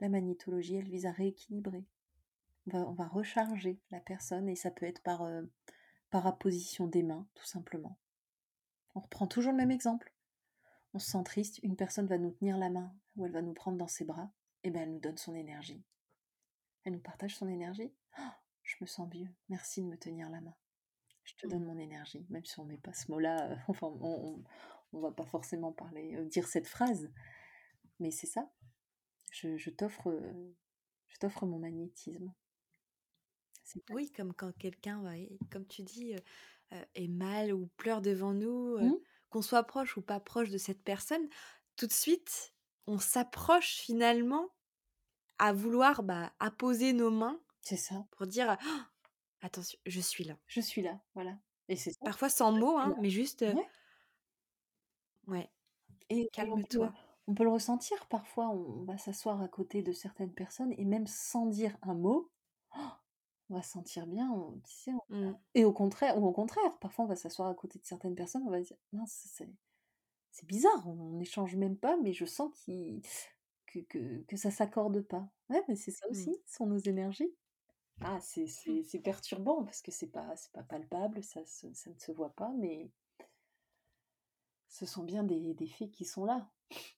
[0.01, 1.85] la magnétologie, elle vise à rééquilibrer.
[2.73, 5.43] On va, recharger la personne et ça peut être par, euh,
[6.13, 7.99] par apposition des mains, tout simplement.
[8.95, 10.13] On reprend toujours le même exemple.
[10.93, 13.55] On se sent triste, une personne va nous tenir la main ou elle va nous
[13.55, 14.31] prendre dans ses bras,
[14.63, 15.83] et ben elle nous donne son énergie.
[16.85, 17.95] Elle nous partage son énergie.
[18.19, 18.31] Oh,
[18.63, 19.29] je me sens mieux.
[19.49, 20.55] Merci de me tenir la main.
[21.25, 21.67] Je te donne mmh.
[21.67, 23.51] mon énergie, même si on met pas ce mot-là.
[23.51, 24.45] Euh, enfin, on,
[24.93, 27.11] on, va pas forcément parler, euh, dire cette phrase,
[28.01, 28.53] mais c'est ça.
[29.31, 30.13] Je, t'offre,
[31.09, 32.35] je t'offre mon magnétisme.
[33.91, 35.03] Oui, comme quand quelqu'un,
[35.51, 36.15] comme tu dis,
[36.73, 38.97] euh, est mal ou pleure devant nous, mmh.
[39.31, 41.29] qu'on soit proche ou pas proche de cette personne,
[41.77, 42.55] tout de suite,
[42.87, 44.49] on s'approche finalement
[45.39, 48.05] à vouloir bah, apposer nos mains c'est ça.
[48.11, 48.81] Pour dire «Oh,
[49.41, 50.37] attention, je suis là.
[50.47, 51.39] Je suis là, voilà.
[51.69, 53.45] Et c'est Parfois sans mots, hein, mais juste.
[55.29, 55.49] Ouais.
[56.11, 56.93] Et calme-toi.
[57.29, 58.49] On, peut le ressentir parfois.
[58.49, 62.31] On va s'asseoir à côté de certaines personnes et même sans dire un mot,
[62.77, 62.89] oh,
[63.53, 64.35] on va se sentir bien.
[65.11, 65.33] Mmh.
[65.55, 68.43] Et au contraire, ou au contraire, parfois on va s'asseoir à côté de certaines personnes,
[68.47, 69.49] on va dire non, c'est
[70.31, 75.29] c'est bizarre, on n'échange même pas, mais je sens que, que, que ça s'accorde pas.
[75.51, 76.37] Ouais, mais c'est ça aussi, mmh.
[76.47, 77.35] ce sont nos énergies.
[78.01, 79.03] Ah, c'est mmh.
[79.03, 82.91] perturbant parce que c'est pas, pas palpable, ça, ça ne se voit pas, mais
[84.69, 86.51] ce sont bien des, des faits qui sont là.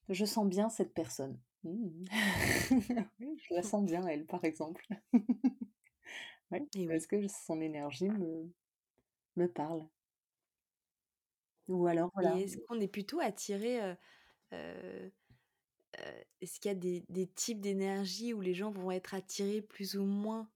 [0.07, 1.37] Je sens bien cette personne.
[1.65, 2.05] Mmh.
[3.37, 4.87] je la sens bien, elle, par exemple.
[6.51, 8.51] ouais, Et parce que son énergie me,
[9.37, 9.87] me parle?
[11.67, 12.41] Ou alors, voilà.
[12.41, 13.95] est-ce qu'on est plutôt attiré
[16.41, 19.95] Est-ce qu'il y a des, des types d'énergie où les gens vont être attirés plus
[19.95, 20.49] ou moins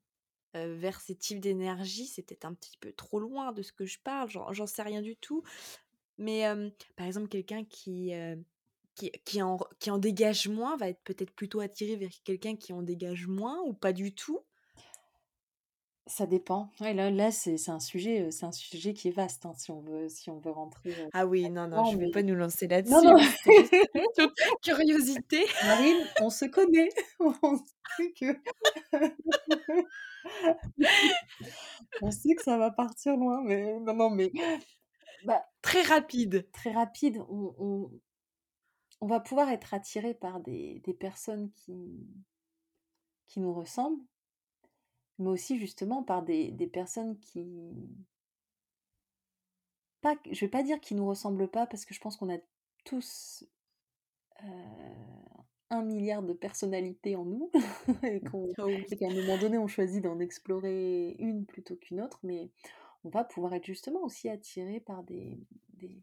[0.55, 2.07] vers ces types d'énergie?
[2.07, 5.01] C'est peut-être un petit peu trop loin de ce que je parle, j'en sais rien
[5.01, 5.43] du tout.
[6.17, 6.45] Mais
[6.97, 8.13] par exemple, quelqu'un qui,
[8.95, 12.73] qui, qui, en, qui en dégage moins va être peut-être plutôt attiré vers quelqu'un qui
[12.73, 14.41] en dégage moins ou pas du tout?
[16.09, 16.71] Ça dépend.
[16.81, 19.79] Ouais, là, là c'est un sujet, c'est un sujet qui est vaste hein, si on
[19.79, 20.91] veut, si on veut rentrer.
[21.13, 22.93] ah oui, non, non, je ne vais pas nous lancer là-dessus.
[22.93, 23.19] Non, non.
[24.63, 25.45] curiosité.
[25.63, 26.89] Marine, on se connaît.
[27.19, 27.33] on
[27.95, 28.39] sait que.
[32.01, 34.31] on sait que ça va partir loin, mais non, non, mais.
[35.25, 36.49] Bah, très rapide.
[36.51, 37.19] Très rapide.
[37.29, 37.91] On, on,
[39.01, 42.07] on va pouvoir être attiré par des, des personnes qui,
[43.27, 44.01] qui nous ressemblent
[45.19, 47.73] mais aussi justement par des, des personnes qui...
[50.01, 52.39] Pas, je vais pas dire qu'ils nous ressemblent pas, parce que je pense qu'on a
[52.85, 53.45] tous
[55.69, 57.51] un milliard de personnalités en nous,
[58.03, 62.49] et ah qu'à un moment donné on choisit d'en explorer une plutôt qu'une autre, mais
[63.03, 65.39] on va pouvoir être justement aussi attiré par des,
[65.73, 66.01] des,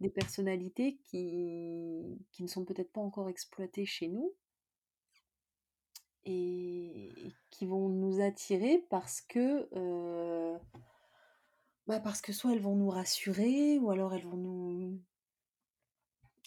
[0.00, 4.34] des personnalités qui, qui ne sont peut-être pas encore exploitées chez nous,
[6.28, 9.68] et qui vont nous attirer parce que
[11.86, 15.00] bah parce que soit elles vont nous rassurer ou alors elles vont nous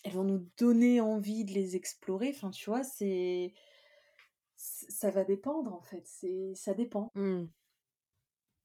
[0.03, 3.53] elles vont nous donner envie de les explorer enfin tu vois c'est
[4.55, 7.45] ça va dépendre en fait c'est ça dépend mmh.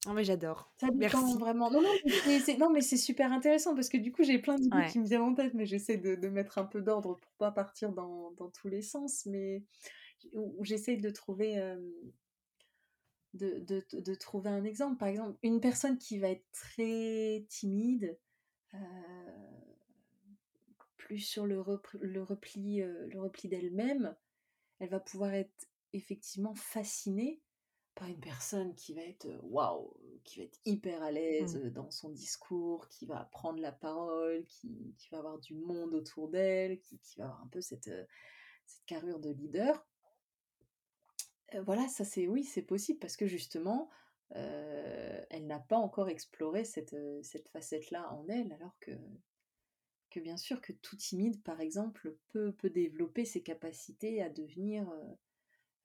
[0.09, 0.71] Oh mais j'adore.
[0.79, 1.37] Ça dépend Merci.
[1.37, 1.69] vraiment.
[1.69, 5.05] Non, non, mais c'est super intéressant parce que du coup, j'ai plein d'idées qui me
[5.05, 8.31] viennent en tête, mais j'essaie de, de, mettre un peu d'ordre pour pas partir dans,
[8.37, 9.25] dans, tous les sens.
[9.25, 9.63] Mais
[10.33, 11.55] où, j'essaye de trouver
[13.33, 14.97] de, de, de, trouver un exemple.
[14.97, 18.17] Par exemple, une personne qui va être très timide,
[20.97, 21.63] plus sur le,
[22.01, 24.15] le repli, le repli d'elle-même,
[24.79, 27.41] elle va pouvoir être effectivement fascinée
[27.95, 29.91] par une personne qui va être waouh,
[30.23, 31.69] qui va être hyper à l'aise mmh.
[31.71, 36.29] dans son discours, qui va prendre la parole, qui, qui va avoir du monde autour
[36.29, 37.89] d'elle, qui, qui, va avoir un peu cette,
[38.67, 39.83] cette carrure de leader
[41.63, 43.89] voilà, ça c'est oui, c'est possible parce que justement,
[44.31, 48.91] elle n'a pas encore exploré cette, cette facette-là en elle, alors que,
[50.09, 54.91] que bien sûr que tout timide, par exemple, peut, peut développer ses capacités à devenir,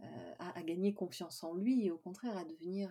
[0.01, 2.91] à, à, gagner confiance en lui, et au contraire à devenir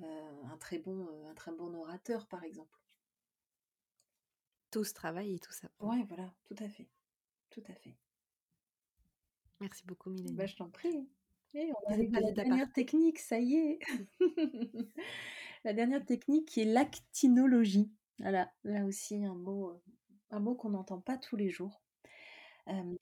[0.00, 2.78] un, très bon, un très bon orateur, par exemple.
[4.70, 5.68] Tout ce travail et tout ça.
[5.80, 6.88] Ouais, voilà, tout à fait.
[7.50, 7.94] Tout à fait.
[9.60, 10.34] Merci beaucoup, Mylène.
[10.34, 11.08] Bah, je t'en prie.
[11.54, 13.78] Et on arrive à la dernière technique, ça y est.
[15.64, 17.90] la dernière technique qui est l'actinologie.
[18.18, 19.72] Voilà, là aussi un mot,
[20.30, 21.82] un mot qu'on n'entend pas tous les jours.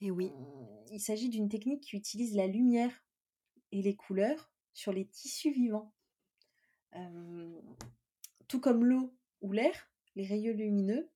[0.01, 0.33] et oui.
[0.91, 3.05] Il s'agit d'une technique qui utilise la lumière
[3.71, 5.93] et les couleurs sur les tissus vivants.
[8.47, 11.09] tout comme l'eau ou l'air, les rayons lumineux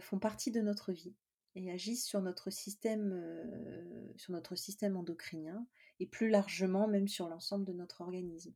[0.00, 1.14] font partie de notre vie
[1.54, 5.66] et agissent sur notre système, sur notre système endocrinien
[6.02, 8.52] et plus largement même sur l'ensemble de notre organisme.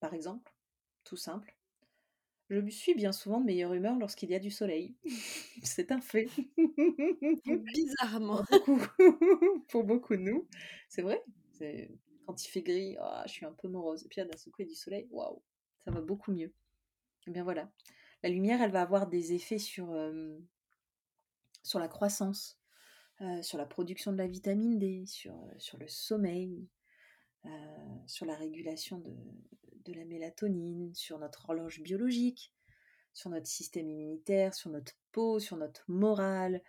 [0.00, 0.54] par exemple,
[1.04, 1.54] tout simple,
[2.48, 4.94] je suis bien souvent de meilleure humeur lorsqu'il y a du soleil.
[5.62, 6.28] C'est un fait.
[7.46, 8.44] Bizarrement.
[8.44, 8.88] Pour beaucoup,
[9.68, 10.48] pour beaucoup de nous.
[10.88, 11.22] C'est vrai.
[12.26, 14.04] Quand il fait gris, oh, je suis un peu morose.
[14.04, 15.06] Et puis d'un coup, il y a du soleil.
[15.10, 15.42] Waouh,
[15.84, 16.48] ça va beaucoup mieux.
[16.48, 17.70] Et eh bien voilà.
[18.22, 19.94] La lumière, elle va avoir des effets sur,
[21.62, 22.58] sur la croissance,
[23.42, 26.68] sur la production de la vitamine D, sur, sur le sommeil,
[28.06, 29.14] sur la régulation de,
[29.84, 32.52] de, la mélatonine, sur notre horloge biologique,
[33.12, 36.62] sur notre système immunitaire, sur notre peau, sur notre morale,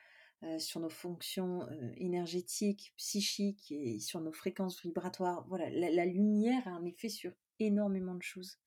[0.60, 1.68] sur nos fonctions
[1.98, 5.46] énergétiques, psychiques et sur nos fréquences vibratoires.
[5.48, 8.60] Voilà, la, lumière a un effet sur énormément de choses.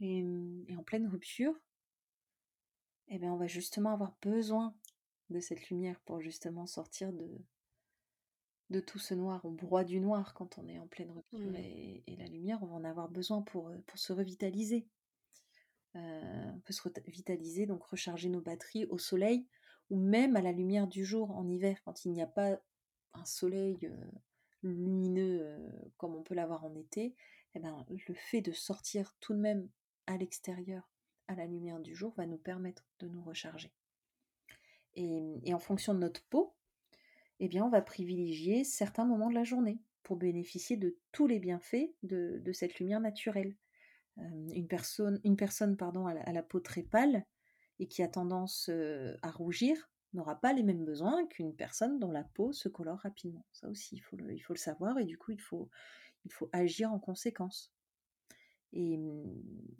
[0.00, 0.24] Et,
[0.68, 1.54] et en pleine rupture,
[3.08, 4.74] eh bien, on va justement avoir besoin
[5.30, 7.28] de cette lumière pour justement sortir de,
[8.70, 9.40] de tout ce noir.
[9.44, 11.56] On broie du noir quand on est en pleine rupture mmh.
[11.56, 14.86] et, la lumière, on va en avoir besoin pour, euh, pour se revitaliser.
[15.96, 19.46] Euh, on peut se revitaliser, donc recharger nos batteries au soleil
[19.90, 22.60] ou même à la lumière du jour en hiver quand il n'y a pas
[23.12, 23.96] un soleil euh,
[24.62, 25.58] lumineux
[25.96, 27.16] comme on peut l'avoir en été.
[27.54, 29.68] Eh ben, le fait de sortir tout de même
[30.06, 30.88] à l'extérieur
[31.26, 33.72] à la lumière du jour va nous permettre de nous recharger.
[34.96, 36.54] Et, en fonction de notre peau,
[37.38, 41.38] eh bien, on va privilégier certains moments de la journée pour bénéficier de tous les
[41.38, 43.56] bienfaits de, cette lumière naturelle.
[44.18, 44.66] Euh, une
[45.36, 47.24] personne, pardon, à la, peau très pâle
[47.78, 52.10] et qui a tendance euh, à rougir n'aura pas les mêmes besoins qu'une personne dont
[52.10, 53.46] la peau se colore rapidement.
[53.52, 55.70] Ça aussi, il faut le, savoir et du coup, il faut
[56.52, 57.72] agir en conséquence.
[58.72, 59.24] Mmh,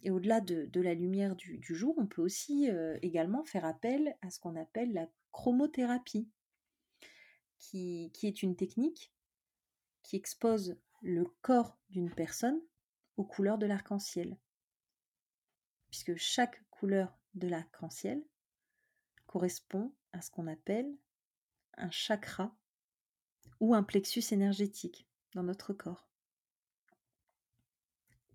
[0.03, 2.69] et, au-delà de, la lumière du, jour, on peut aussi
[3.03, 6.29] également faire appel à ce qu'on appelle la chromothérapie,
[7.61, 9.13] qui, est une technique
[10.03, 12.61] qui expose le corps d'une personne
[13.17, 14.39] aux couleurs de l'arc-en-ciel.
[15.91, 18.25] Puisque chaque couleur de l'arc-en-ciel
[19.27, 20.97] correspond à ce qu'on appelle
[21.77, 22.57] un chakra
[23.61, 26.10] ou un plexus énergétique dans notre corps.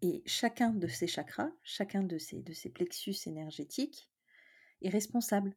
[0.02, 4.10] Et chacun de ces chakras, chacun de ces, plexus énergétiques
[4.82, 5.56] est responsable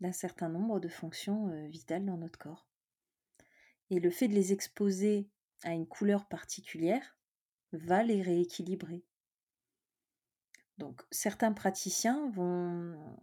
[0.00, 2.68] d'un certain nombre de fonctions euh, vitales dans notre corps.
[3.90, 5.28] Et le fait de les exposer
[5.62, 7.16] à une couleur particulière
[7.72, 9.04] va les rééquilibrer.
[10.78, 13.16] Donc certains praticiens vont,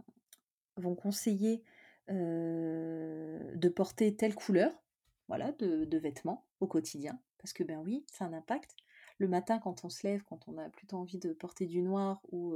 [0.77, 1.63] vont conseiller
[2.09, 4.83] euh, de porter telle couleur
[5.27, 8.75] voilà, de, de, vêtements au quotidien, parce que ben oui, a un impact
[9.23, 12.21] le matin quand on se lève, quand on a plutôt envie de porter du noir
[12.31, 12.55] ou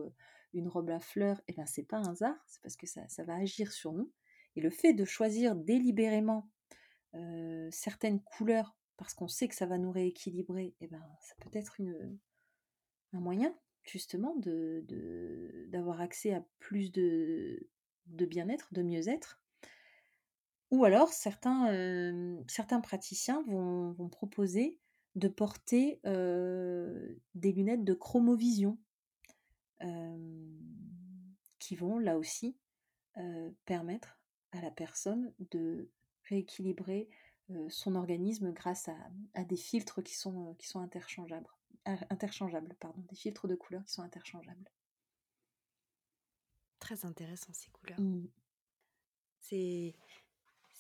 [0.53, 3.24] une robe à fleurs, et eh ben c'est pas un hasard, c'est parce que ça,
[3.24, 4.11] va agir sur nous.
[4.55, 6.49] Et le fait de choisir délibérément
[7.72, 11.57] certaines couleurs parce qu'on sait que ça va nous rééquilibrer, et eh ben ça peut
[11.57, 11.78] être
[13.13, 14.84] un moyen justement de,
[15.70, 17.70] d'avoir accès à plus de,
[18.07, 19.39] bien-être, de mieux-être.
[20.72, 24.82] Ou alors certains, certains praticiens vont proposer
[25.18, 28.78] de porter des lunettes de chromovision
[31.59, 32.55] qui vont là aussi
[33.65, 34.20] permettre
[34.51, 35.89] à la personne de
[36.30, 37.09] rééquilibrer
[37.70, 38.89] son organisme grâce
[39.34, 41.47] à, des filtres qui sont, qui sont interchangeables,
[41.86, 44.70] interchangeables pardon, des filtres de couleurs qui sont interchangeables.
[46.80, 47.99] Très intéressant ces couleurs.
[47.99, 48.28] Mmh.
[49.39, 49.95] C'est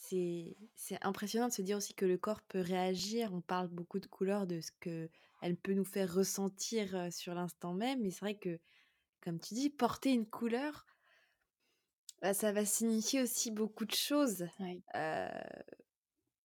[0.09, 3.33] c'est impressionnant de se dire aussi que le corps peut réagir.
[3.33, 5.09] On parle beaucoup de couleurs, de ce que
[5.41, 8.01] elle peut nous faire ressentir sur l'instant même.
[8.01, 8.59] Mais c'est vrai que,
[9.21, 10.85] comme tu dis, porter une couleur,
[12.21, 14.47] bah, ça va signifier aussi beaucoup de choses.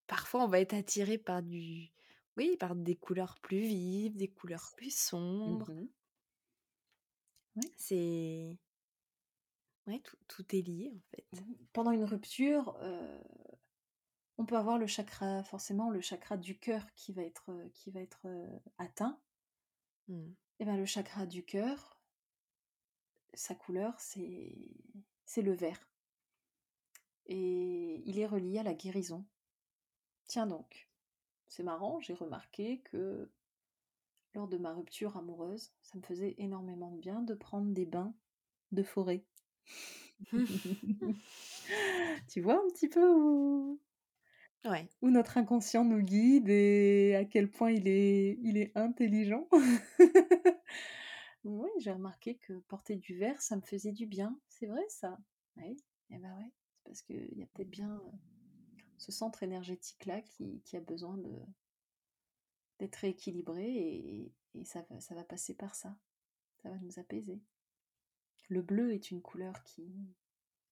[0.06, 1.90] parfois, on va être attiré par du,
[2.36, 5.72] oui, par des couleurs plus vives, des couleurs plus sombres.
[5.72, 5.88] Mmh
[7.56, 7.70] Oui.
[7.76, 8.58] C'est
[9.86, 11.26] ouais, tout tout est lié, en fait.
[11.32, 11.54] Mmh.
[11.72, 12.76] Pendant une rupture,
[14.38, 17.90] on peut avoir le chakra forcément le chakra du cœur qui va être, heu, qui
[17.90, 19.20] va être, heu, atteint.
[20.08, 20.30] Mmh.
[20.60, 21.98] Et ben, le chakra du cœur
[23.34, 24.54] sa couleur, c'est
[25.24, 25.88] c'est le vert.
[27.26, 29.24] Et il est relié à la guérison.
[30.26, 30.88] Tiens donc,
[31.48, 33.30] c'est marrant, j'ai remarqué que
[34.34, 38.14] lors de ma rupture amoureuse, ça me faisait énormément de bien de prendre des bains
[38.72, 39.24] de forêt.
[42.28, 43.80] Tu vois un petit peu où
[44.64, 44.88] Ouais.
[45.02, 49.48] où notre inconscient nous guide et à quel point il est il est intelligent?
[51.44, 54.38] Oui, j'ai remarqué que porter du vert, ça me faisait du bien.
[54.48, 55.18] C'est vrai ça?
[55.56, 55.76] Oui,
[56.10, 58.10] et bah, ouais, c'est parce qu'il y a peut-être bien, heu,
[58.98, 61.30] ce centre énergétique-là qui qui a besoin de
[62.78, 65.96] d'être rééquilibré et et ça va ça va passer par ça.
[66.62, 67.40] Ça va nous apaiser.
[68.48, 69.92] Le bleu est une couleur qui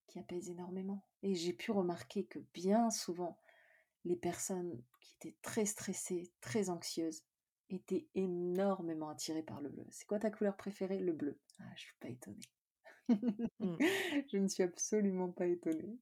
[0.06, 3.38] qui apaise énormément et j'ai pu remarquer que bien souvent,
[4.04, 7.22] les personnes qui étaient très stressées, très anxieuses,
[7.68, 9.86] étaient énormément attirées par le bleu.
[9.90, 10.98] C'est quoi ta couleur préférée?
[10.98, 11.38] Le bleu.
[11.60, 12.40] Ah, je suis pas étonnée.
[13.60, 13.76] Mmh.
[14.32, 15.98] Je ne suis absolument pas étonnée.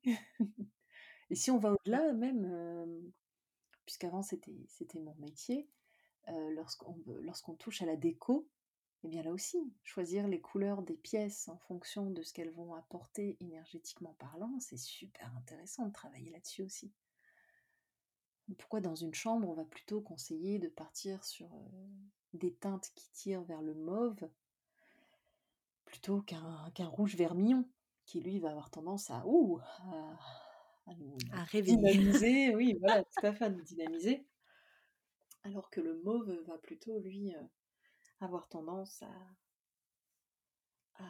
[1.31, 3.13] Et si on va au-delà même, hem,
[3.87, 5.69] puisqu'avant c'était c'était mon métier,
[6.29, 8.49] heu, lorsqu'on lorsqu'on touche à la déco,
[9.05, 12.75] et bien là aussi, choisir les couleurs des pièces en fonction de ce qu'elles vont
[12.75, 16.93] apporter énergétiquement parlant, c'est super intéressant de travailler là-dessus aussi.
[18.57, 21.89] Pourquoi dans une chambre, on va plutôt conseiller de partir sur, heu,
[22.33, 24.29] des teintes qui tirent vers le mauve
[25.85, 27.65] plutôt qu'un rouge vermillon,
[28.05, 30.19] qui lui va avoir tendance à ouh, à
[30.87, 34.25] à nous À dynamiser, oui voilà, tout à fait, à nous dynamiser.
[35.45, 37.49] Alors que le mauve va plutôt lui, heu,
[38.21, 39.11] avoir tendance à
[40.99, 41.05] à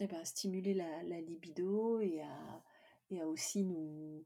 [0.00, 2.62] et bah, stimuler la la libido et à
[3.10, 4.24] et à aussi nous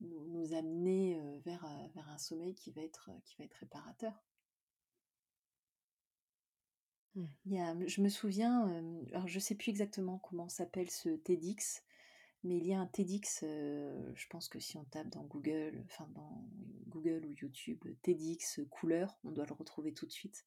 [0.00, 4.22] nous nous amener, vers, vers un sommeil qui va être, qui va être réparateur.
[7.14, 7.24] Mmh.
[7.46, 8.68] Il y a je me souviens,
[9.12, 11.82] alors je sais plus exactement comment s'appelle ce TEDx,
[12.44, 16.08] mais il y a un TEDx, je pense que si on tape dans Google, enfin
[16.14, 16.44] dans
[16.88, 20.44] Google ou YouTube, TEDx couleur, on doit le retrouver tout de suite.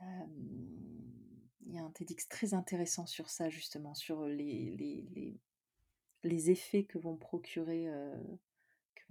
[0.00, 5.40] Il y a un TEDx très intéressant sur ça justement, sur les les les
[6.24, 7.88] les effets que vont procurer,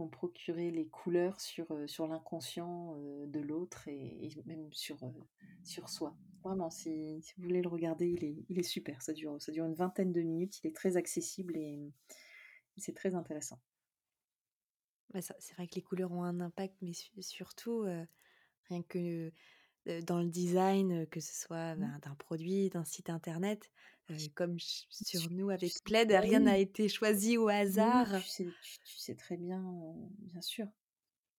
[0.07, 5.13] procurer les couleurs sur, heu, sur l'inconscient, heu, de l'autre et et même sur, heu,
[5.63, 6.19] sur soi.
[6.43, 9.51] Vraiment, si si vous voulez le regarder, il est il est super, ça dure ça
[9.51, 11.93] dure une vingtaine de minutes, il est très accessible et
[12.77, 13.61] c'est très intéressant.
[15.19, 17.81] C'est vrai que les couleurs ont un impact, mais su surtout,
[18.69, 19.31] rien que,
[20.03, 21.91] dans le design, que ce soit, Mmh.
[21.91, 23.71] ben, d'un produit, d'un site internet,
[24.35, 27.53] comme Tu sur nous tu avec Plaid, bah rien n'a oui, été choisi au oui,
[27.53, 28.07] hasard.
[28.11, 29.61] tu sais tu tu sais très bien,
[30.19, 30.67] bien sûr,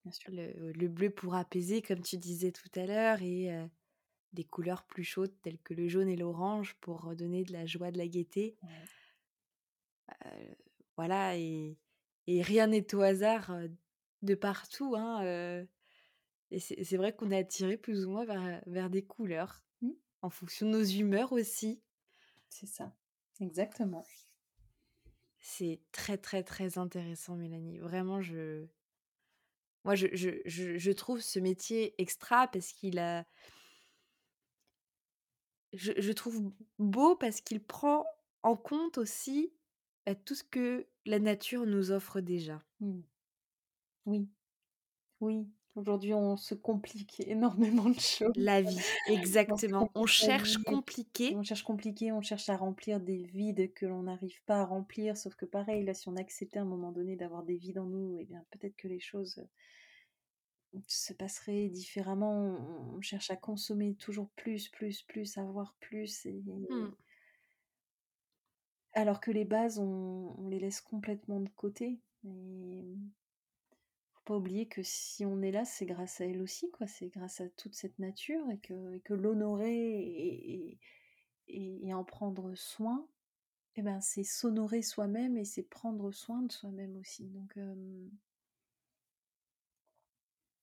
[0.04, 0.32] bien sûr.
[0.32, 3.50] Le le bleu pour apaiser, comme tu disais tout à l'heure et
[4.32, 7.90] des couleurs plus chaudes telles que le jaune et l'orange pour redonner de la joie,
[7.90, 8.56] de la gaieté.
[8.62, 8.88] Ouais.
[10.96, 11.76] Voilà et
[12.28, 13.52] et rien n'est au hasard,
[14.22, 15.66] de partout, hein,
[16.50, 19.90] et c'est c'est vrai qu'on est attiré plus ou moins vers, vers des couleurs, Mmh,
[20.22, 21.82] en fonction de nos humeurs aussi.
[22.52, 22.92] C'est ça,
[23.40, 24.04] exactement.
[25.40, 27.78] C'est très, très, très intéressant Mélanie.
[27.78, 28.66] Vraiment je
[29.84, 33.24] moi je je je je trouve ce métier extra parce qu'il a
[35.72, 38.04] je je trouve beau parce qu'il prend
[38.42, 39.52] en compte aussi,
[40.06, 42.62] bah, tout ce que la nature nous offre déjà.
[42.80, 43.00] Mmh.
[44.06, 44.28] Oui,
[45.20, 45.48] oui.
[45.74, 48.32] Aujourd'hui, on se complique énormément de choses.
[48.34, 49.90] La vie, exactement.
[49.94, 50.82] On cherche vie,
[51.34, 51.42] on compliqué.
[51.42, 55.34] cherche compliqué, on cherche à remplir des vides que l'on n'arrive pas à remplir, sauf
[55.34, 58.18] que pareil, là, si on acceptait à un moment donné d'avoir des vides en nous,
[58.20, 59.48] eh bien, peut-être que les choses, heu,
[60.86, 62.56] se passeraient différemment.
[62.96, 66.92] On cherche à consommer toujours plus, plus, plus, avoir plus et Mmh.
[68.94, 72.96] alors que les bases, on on les laisse complètement de côté et
[74.24, 76.86] pas oublier que si on est là, c'est grâce à elle aussi, quoi.
[76.86, 80.78] C'est grâce à toute cette nature et que que l'honorer et
[81.48, 83.08] et en prendre soin,
[83.76, 87.28] et ben, c'est s'honorer soi-même et c'est prendre soin de soi-même aussi.
[87.30, 87.58] Donc,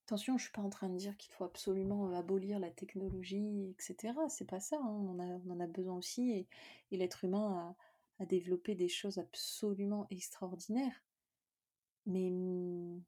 [0.05, 3.75] attention, je suis pas en train de dire qu'il faut absolument, abolir la technologie et
[3.79, 4.27] cetera.
[4.29, 4.87] C'est pas ça, hein.
[4.87, 6.47] On en a besoin aussi et
[6.91, 7.75] et l'être humain
[8.19, 11.01] a a développé des choses absolument extraordinaires.
[12.05, 13.01] Mais, mmh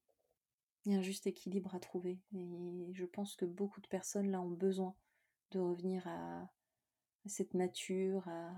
[0.86, 4.32] Il y a un juste équilibre à trouver et je pense que beaucoup de personnes
[4.32, 4.96] là ont besoin
[5.52, 6.50] de revenir à,
[7.28, 8.52] cette nature, à,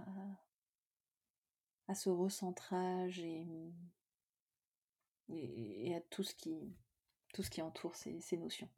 [1.88, 3.74] à ce recentrage et,
[5.30, 6.76] et, à tout ce qui,
[7.34, 8.69] tout ce qui entoure ces, ces notions.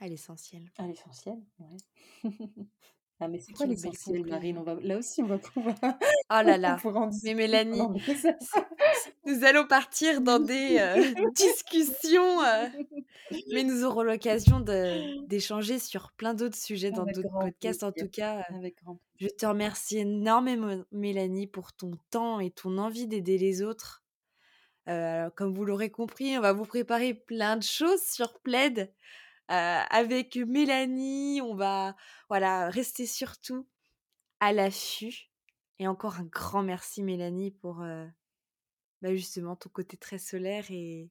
[0.00, 0.70] À l'essentiel.
[0.76, 2.30] À l'essentiel, ouais.
[3.20, 4.58] Ah, mais c'est quoi l'essentiel, Marine?
[4.58, 4.74] on va...
[4.82, 5.74] Là aussi, on va pouvoir.
[6.30, 6.76] Oh là là.
[7.24, 7.80] mais Mélanie,
[9.24, 12.42] nous allons partir dans des euh, discussions.
[12.42, 12.66] Euh,
[13.52, 17.82] mais nous aurons l'occasion d'échanger sur plein d'autres sujets dans d'autres podcasts.
[17.82, 18.70] En tout cas, euh,
[19.20, 24.02] je te remercie énormément, Mélanie, pour ton temps et ton envie d'aider les autres.
[24.86, 28.92] comme vous l'aurez compris, on va vous préparer plein de choses sur Plaid
[29.48, 31.40] avec Mélanie.
[31.42, 31.96] On va
[32.28, 33.68] voilà rester surtout
[34.40, 35.30] à l'affût.
[35.78, 37.84] Et encore un grand merci Mélanie pour
[39.02, 41.10] bah, justement ton côté très solaire et,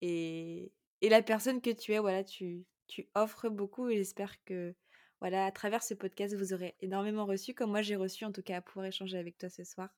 [0.00, 1.98] et, et la personne que tu es.
[1.98, 4.74] Voilà, tu, tu offres beaucoup et j'espère que
[5.20, 8.42] voilà, à travers ce podcast, vous aurez énormément reçu, comme moi j'ai reçu en tout
[8.42, 9.88] cas à pouvoir échanger avec toi ce soir.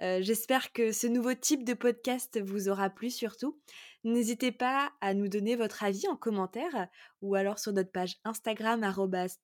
[0.00, 3.58] J'espère que ce nouveau type de podcast vous aura plu surtout.
[4.02, 6.88] N'hésitez pas à nous donner votre avis en commentaire
[7.22, 8.82] ou alors sur notre page Instagram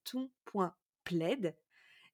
[0.05, 1.55] ton.plaid.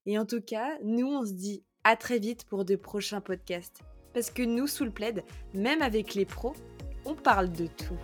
[0.07, 3.83] Et en tout cas, nous on se dit à très vite pour de prochains podcasts.
[4.13, 6.55] Parce que nous, sous le plaid, même avec les pros,
[7.05, 7.99] on parle de tout.